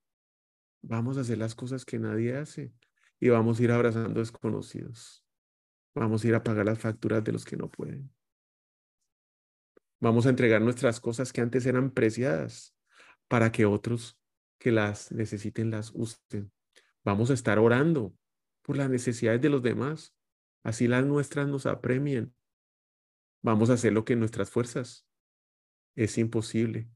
Vamos 0.82 1.18
a 1.18 1.22
hacer 1.22 1.38
las 1.38 1.56
cosas 1.56 1.86
que 1.86 2.00
nadie 2.00 2.36
hace 2.36 2.74
y 3.20 3.30
vamos 3.30 3.60
a 3.60 3.64
ir 3.64 3.72
abrazando 3.72 4.20
desconocidos. 4.20 5.26
Vamos 5.96 6.24
a 6.24 6.28
ir 6.28 6.36
a 6.36 6.44
pagar 6.44 6.66
las 6.66 6.80
facturas 6.80 7.24
de 7.24 7.32
los 7.32 7.44
que 7.44 7.58
no 7.58 7.70
pueden. 7.70 8.12
Vamos 10.00 10.26
a 10.26 10.30
entregar 10.30 10.62
nuestras 10.62 11.00
cosas 11.00 11.34
que 11.34 11.42
antes 11.42 11.66
eran 11.66 11.92
preciadas 11.92 12.76
para 13.28 13.52
que 13.52 13.66
otros 13.66 14.20
que 14.60 14.72
las 14.72 15.12
necesiten 15.12 15.72
las 15.72 15.92
usen. 15.94 16.52
Vamos 17.04 17.32
a 17.32 17.34
estar 17.34 17.58
orando 17.58 18.14
por 18.68 18.76
las 18.76 18.90
necesidades 18.90 19.42
de 19.42 19.50
los 19.50 19.64
demás. 19.64 20.14
Así 20.62 20.90
las 20.90 21.06
nuestras 21.06 21.48
nos 21.48 21.66
apremien. 21.66 22.36
Vamos 23.42 23.70
a 23.70 23.74
hacer 23.74 23.94
lo 23.94 24.04
que 24.04 24.18
nuestras 24.18 24.52
fuerzas 24.52 25.08
es 25.96 26.18
imposible. 26.18 26.90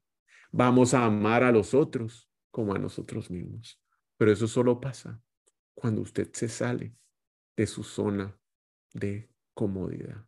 Vamos 0.51 0.93
a 0.93 1.05
amar 1.05 1.45
a 1.45 1.51
los 1.53 1.73
otros 1.73 2.29
como 2.51 2.75
a 2.75 2.77
nosotros 2.77 3.31
mismos. 3.31 3.81
Pero 4.17 4.33
eso 4.33 4.49
solo 4.49 4.81
pasa 4.81 5.23
cuando 5.73 6.01
usted 6.01 6.29
se 6.33 6.49
sale 6.49 6.93
de 7.55 7.65
su 7.65 7.83
zona 7.83 8.37
de 8.93 9.31
comodidad. 9.53 10.27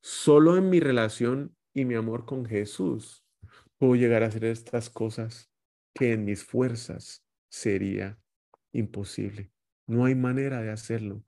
Solo 0.00 0.56
en 0.56 0.70
mi 0.70 0.80
relación 0.80 1.54
y 1.74 1.84
mi 1.84 1.96
amor 1.96 2.24
con 2.24 2.46
Jesús 2.46 3.26
puedo 3.76 3.94
llegar 3.94 4.22
a 4.22 4.28
hacer 4.28 4.46
estas 4.46 4.88
cosas 4.88 5.52
que 5.92 6.14
en 6.14 6.24
mis 6.24 6.42
fuerzas 6.42 7.26
sería 7.50 8.18
imposible. 8.72 9.52
No 9.90 10.04
hay 10.04 10.14
manera 10.14 10.62
de 10.62 10.70
hacerlo 10.70 11.24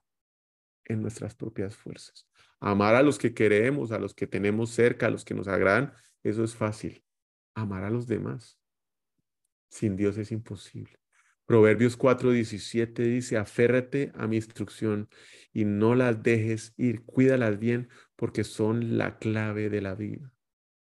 en 0.84 1.02
nuestras 1.02 1.34
propias 1.34 1.74
fuerzas. 1.74 2.28
Amar 2.60 2.94
a 2.94 3.02
los 3.02 3.18
que 3.18 3.34
queremos, 3.34 3.90
a 3.90 3.98
los 3.98 4.14
que 4.14 4.28
tenemos 4.28 4.70
cerca, 4.70 5.06
a 5.06 5.10
los 5.10 5.24
que 5.24 5.34
nos 5.34 5.48
agradan, 5.48 5.92
eso 6.22 6.44
es 6.44 6.54
fácil. 6.54 7.04
Amar 7.54 7.82
a 7.82 7.90
los 7.90 8.06
demás. 8.06 8.60
Sin 9.68 9.96
Dios 9.96 10.16
es 10.16 10.30
imposible. 10.30 10.96
Proverbios 11.44 11.98
4:17 11.98 13.02
dice, 13.02 13.36
aférrate 13.36 14.12
a 14.14 14.28
mi 14.28 14.36
instrucción 14.36 15.08
y 15.52 15.64
no 15.64 15.96
las 15.96 16.22
dejes 16.22 16.72
ir, 16.76 17.04
cuídalas 17.04 17.58
bien 17.58 17.88
porque 18.14 18.44
son 18.44 18.96
la 18.96 19.18
clave 19.18 19.70
de 19.70 19.80
la 19.80 19.96
vida. 19.96 20.32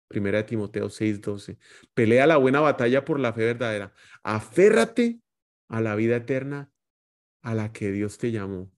Primera 0.07 0.39
de 0.39 0.45
Timoteo 0.45 0.89
6:12, 0.89 1.59
pelea 1.93 2.25
la 2.25 2.37
buena 2.37 2.61
batalla 2.61 3.05
por 3.05 3.19
la 3.19 3.31
fe 3.31 3.45
verdadera, 3.45 3.93
aférrate 4.23 5.19
a 5.67 5.81
la 5.81 5.93
vida 5.93 6.15
eterna 6.15 6.71
a 7.41 7.55
la 7.55 7.71
que 7.71 7.91
Dios 7.91 8.17
te 8.17 8.31
llamó 8.31 8.71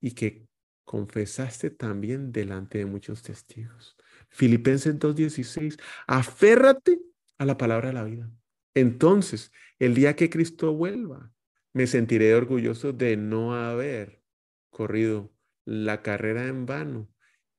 y 0.00 0.12
que 0.12 0.46
confesaste 0.84 1.70
también 1.70 2.32
delante 2.32 2.78
de 2.78 2.86
muchos 2.86 3.22
testigos. 3.22 3.96
Filipenses 4.28 4.98
2.16, 4.98 5.80
aférrate 6.06 7.00
a 7.38 7.44
la 7.44 7.56
palabra 7.56 7.88
de 7.88 7.94
la 7.94 8.04
vida. 8.04 8.30
Entonces, 8.74 9.52
el 9.78 9.94
día 9.94 10.16
que 10.16 10.30
Cristo 10.30 10.72
vuelva, 10.74 11.32
me 11.72 11.86
sentiré 11.86 12.34
orgulloso 12.34 12.92
de 12.92 13.16
no 13.16 13.54
haber 13.54 14.22
corrido 14.70 15.32
la 15.64 16.02
carrera 16.02 16.46
en 16.46 16.66
vano 16.66 17.08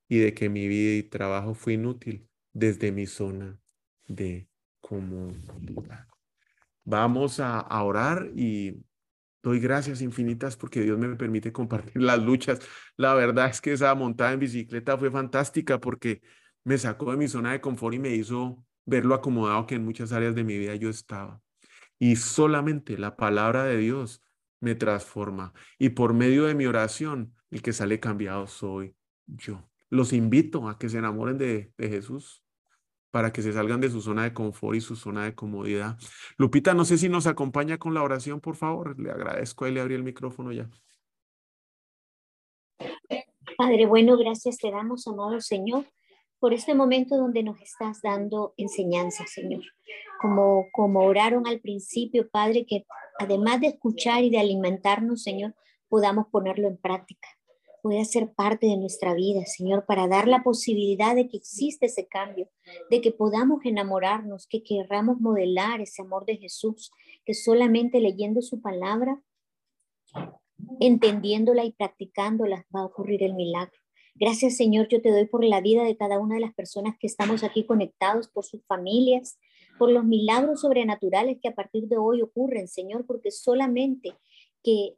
y 0.08 0.18
de 0.18 0.34
que 0.34 0.48
mi 0.48 0.68
vida 0.68 0.94
y 0.94 1.02
trabajo 1.02 1.54
fue 1.54 1.74
inútil 1.74 2.28
desde 2.52 2.92
mi 2.92 3.06
zona 3.06 3.58
de 4.06 4.48
comodidad. 4.80 6.06
Vamos 6.84 7.40
a, 7.40 7.58
a 7.58 7.82
orar 7.82 8.30
y 8.36 8.84
Doy 9.44 9.60
gracias 9.60 10.00
infinitas 10.00 10.56
porque 10.56 10.80
Dios 10.80 10.98
me 10.98 11.14
permite 11.16 11.52
compartir 11.52 12.00
las 12.02 12.18
luchas. 12.18 12.60
La 12.96 13.12
verdad 13.12 13.50
es 13.50 13.60
que 13.60 13.74
esa 13.74 13.94
montada 13.94 14.32
en 14.32 14.40
bicicleta 14.40 14.96
fue 14.96 15.10
fantástica 15.10 15.78
porque 15.78 16.22
me 16.64 16.78
sacó 16.78 17.10
de 17.10 17.18
mi 17.18 17.28
zona 17.28 17.52
de 17.52 17.60
confort 17.60 17.94
y 17.94 17.98
me 17.98 18.08
hizo 18.08 18.64
ver 18.86 19.04
lo 19.04 19.14
acomodado 19.14 19.66
que 19.66 19.74
en 19.74 19.84
muchas 19.84 20.12
áreas 20.12 20.34
de 20.34 20.44
mi 20.44 20.56
vida 20.56 20.74
yo 20.76 20.88
estaba. 20.88 21.42
Y 21.98 22.16
solamente 22.16 22.96
la 22.96 23.16
palabra 23.16 23.64
de 23.64 23.76
Dios 23.76 24.22
me 24.60 24.74
transforma. 24.74 25.52
Y 25.78 25.90
por 25.90 26.14
medio 26.14 26.46
de 26.46 26.54
mi 26.54 26.64
oración, 26.64 27.34
el 27.50 27.60
que 27.60 27.74
sale 27.74 28.00
cambiado 28.00 28.46
soy 28.46 28.96
yo. 29.26 29.68
Los 29.90 30.14
invito 30.14 30.70
a 30.70 30.78
que 30.78 30.88
se 30.88 30.98
enamoren 30.98 31.36
de, 31.36 31.70
de 31.76 31.88
Jesús 31.90 32.43
para 33.14 33.32
que 33.32 33.42
se 33.42 33.52
salgan 33.52 33.80
de 33.80 33.90
su 33.90 34.00
zona 34.00 34.24
de 34.24 34.34
confort 34.34 34.76
y 34.76 34.80
su 34.80 34.96
zona 34.96 35.24
de 35.24 35.36
comodidad. 35.36 35.96
Lupita, 36.36 36.74
no 36.74 36.84
sé 36.84 36.98
si 36.98 37.08
nos 37.08 37.28
acompaña 37.28 37.78
con 37.78 37.94
la 37.94 38.02
oración, 38.02 38.40
por 38.40 38.56
favor. 38.56 38.98
Le 38.98 39.08
agradezco 39.12 39.68
y 39.68 39.70
le 39.70 39.80
abrí 39.80 39.94
el 39.94 40.02
micrófono 40.02 40.50
ya. 40.50 40.68
Padre, 43.56 43.86
bueno, 43.86 44.16
gracias 44.16 44.58
te 44.58 44.68
damos, 44.68 45.06
amado 45.06 45.40
Señor, 45.40 45.86
por 46.40 46.54
este 46.54 46.74
momento 46.74 47.16
donde 47.16 47.44
nos 47.44 47.60
estás 47.60 48.02
dando 48.02 48.52
enseñanza, 48.56 49.24
Señor. 49.28 49.62
Como, 50.20 50.66
como 50.72 51.04
oraron 51.04 51.46
al 51.46 51.60
principio, 51.60 52.28
Padre, 52.28 52.66
que 52.66 52.84
además 53.20 53.60
de 53.60 53.68
escuchar 53.68 54.24
y 54.24 54.30
de 54.30 54.38
alimentarnos, 54.38 55.22
Señor, 55.22 55.54
podamos 55.88 56.26
ponerlo 56.32 56.66
en 56.66 56.78
práctica 56.78 57.28
pueda 57.84 58.02
ser 58.06 58.32
parte 58.32 58.66
de 58.66 58.78
nuestra 58.78 59.12
vida, 59.12 59.44
Señor, 59.44 59.84
para 59.84 60.08
dar 60.08 60.26
la 60.26 60.42
posibilidad 60.42 61.14
de 61.14 61.28
que 61.28 61.36
existe 61.36 61.84
ese 61.84 62.06
cambio, 62.06 62.48
de 62.90 63.02
que 63.02 63.12
podamos 63.12 63.62
enamorarnos, 63.66 64.46
que 64.46 64.62
querramos 64.62 65.20
modelar 65.20 65.82
ese 65.82 66.00
amor 66.00 66.24
de 66.24 66.38
Jesús, 66.38 66.90
que 67.26 67.34
solamente 67.34 68.00
leyendo 68.00 68.40
su 68.40 68.62
palabra, 68.62 69.20
entendiéndola 70.80 71.66
y 71.66 71.72
practicándola 71.72 72.66
va 72.74 72.80
a 72.80 72.86
ocurrir 72.86 73.22
el 73.22 73.34
milagro. 73.34 73.78
Gracias, 74.14 74.56
Señor, 74.56 74.88
yo 74.88 75.02
te 75.02 75.10
doy 75.10 75.26
por 75.26 75.44
la 75.44 75.60
vida 75.60 75.84
de 75.84 75.98
cada 75.98 76.18
una 76.18 76.36
de 76.36 76.40
las 76.40 76.54
personas 76.54 76.96
que 76.98 77.06
estamos 77.06 77.44
aquí 77.44 77.66
conectados, 77.66 78.28
por 78.28 78.46
sus 78.46 78.64
familias, 78.64 79.38
por 79.78 79.90
los 79.90 80.06
milagros 80.06 80.62
sobrenaturales 80.62 81.36
que 81.42 81.48
a 81.48 81.54
partir 81.54 81.86
de 81.88 81.98
hoy 81.98 82.22
ocurren, 82.22 82.66
Señor, 82.66 83.04
porque 83.04 83.30
solamente 83.30 84.14
que 84.62 84.94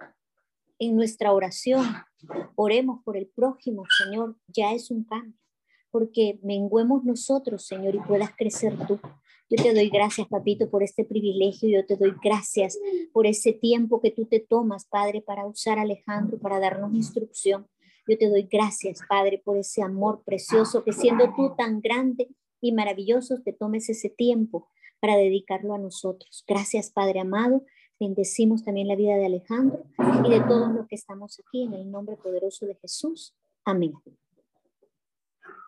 en 0.79 0.97
nuestra 0.97 1.33
oración 1.33 1.85
oremos 2.55 3.03
por 3.05 3.17
el 3.17 3.27
prójimo, 3.27 3.85
Señor, 4.05 4.37
ya 4.49 4.73
es 4.73 4.91
un 4.91 5.05
cambio, 5.05 5.39
porque 5.91 6.39
menguemos 6.43 7.05
nosotros, 7.05 7.67
Señor, 7.67 7.95
y 7.95 8.01
puedas 8.01 8.31
crecer 8.37 8.77
tú. 8.87 8.99
Yo 9.49 9.63
te 9.63 9.73
doy 9.73 9.91
gracias, 9.91 10.27
papito, 10.27 10.69
por 10.69 10.83
este 10.83 11.05
privilegio. 11.05 11.69
Yo 11.69 11.87
te 11.87 11.97
doy 11.97 12.15
gracias 12.23 12.77
por 13.13 13.27
ese 13.27 13.53
tiempo 13.53 14.01
que 14.01 14.11
tú 14.11 14.27
te 14.27 14.41
tomas, 14.41 14.87
Padre, 14.87 15.23
para 15.23 15.47
usar 15.47 15.79
a 15.79 15.83
Alejandro, 15.83 16.39
para 16.39 16.59
darnos 16.59 16.93
instrucción. 16.93 17.67
Yo 18.09 18.19
te 18.19 18.29
doy 18.29 18.49
gracias, 18.51 19.01
Padre, 19.09 19.41
por 19.45 19.57
ese 19.57 19.83
amor 19.83 20.23
precioso 20.25 20.83
que 20.83 20.93
siendo 20.93 21.33
tú 21.35 21.55
tan 21.57 21.81
grande 21.81 22.29
y 22.61 22.73
maravilloso, 22.73 23.41
te 23.45 23.53
tomes 23.53 23.89
ese 23.89 24.11
tiempo 24.11 24.69
para 25.01 25.17
dedicarlo 25.17 25.75
a 25.75 25.79
nosotros. 25.79 26.45
Gracias, 26.47 26.91
Padre 26.91 27.21
amado. 27.21 27.65
Bendecimos 27.99 28.65
también 28.65 28.89
la 28.89 28.97
vida 28.97 29.17
de 29.17 29.27
Alejandro 29.27 29.85
y 30.25 30.31
de 30.31 30.41
todos 30.41 30.75
los 30.75 30.87
que 30.87 30.97
estamos 30.97 31.39
aquí 31.41 31.65
en 31.65 31.73
el 31.73 31.91
nombre 31.91 32.17
poderoso 32.17 32.67
de 32.67 32.75
Jesús. 32.75 33.35
Amén. 33.65 33.95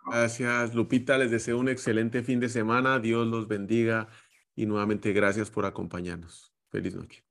Gracias, 0.07 0.75
Lupita. 0.75 1.19
Les 1.19 1.31
deseo 1.31 1.59
un 1.59 1.69
excelente 1.69 2.23
fin 2.23 2.41
de 2.41 2.49
semana. 2.49 2.99
Dios 2.99 3.27
los 3.27 3.49
bendiga 3.49 4.09
y 4.55 4.67
nuevamente 4.67 5.13
gracias 5.13 5.51
por 5.51 5.65
acompañarnos. 5.65 6.53
Feliz 6.71 6.95
noche. 6.95 7.28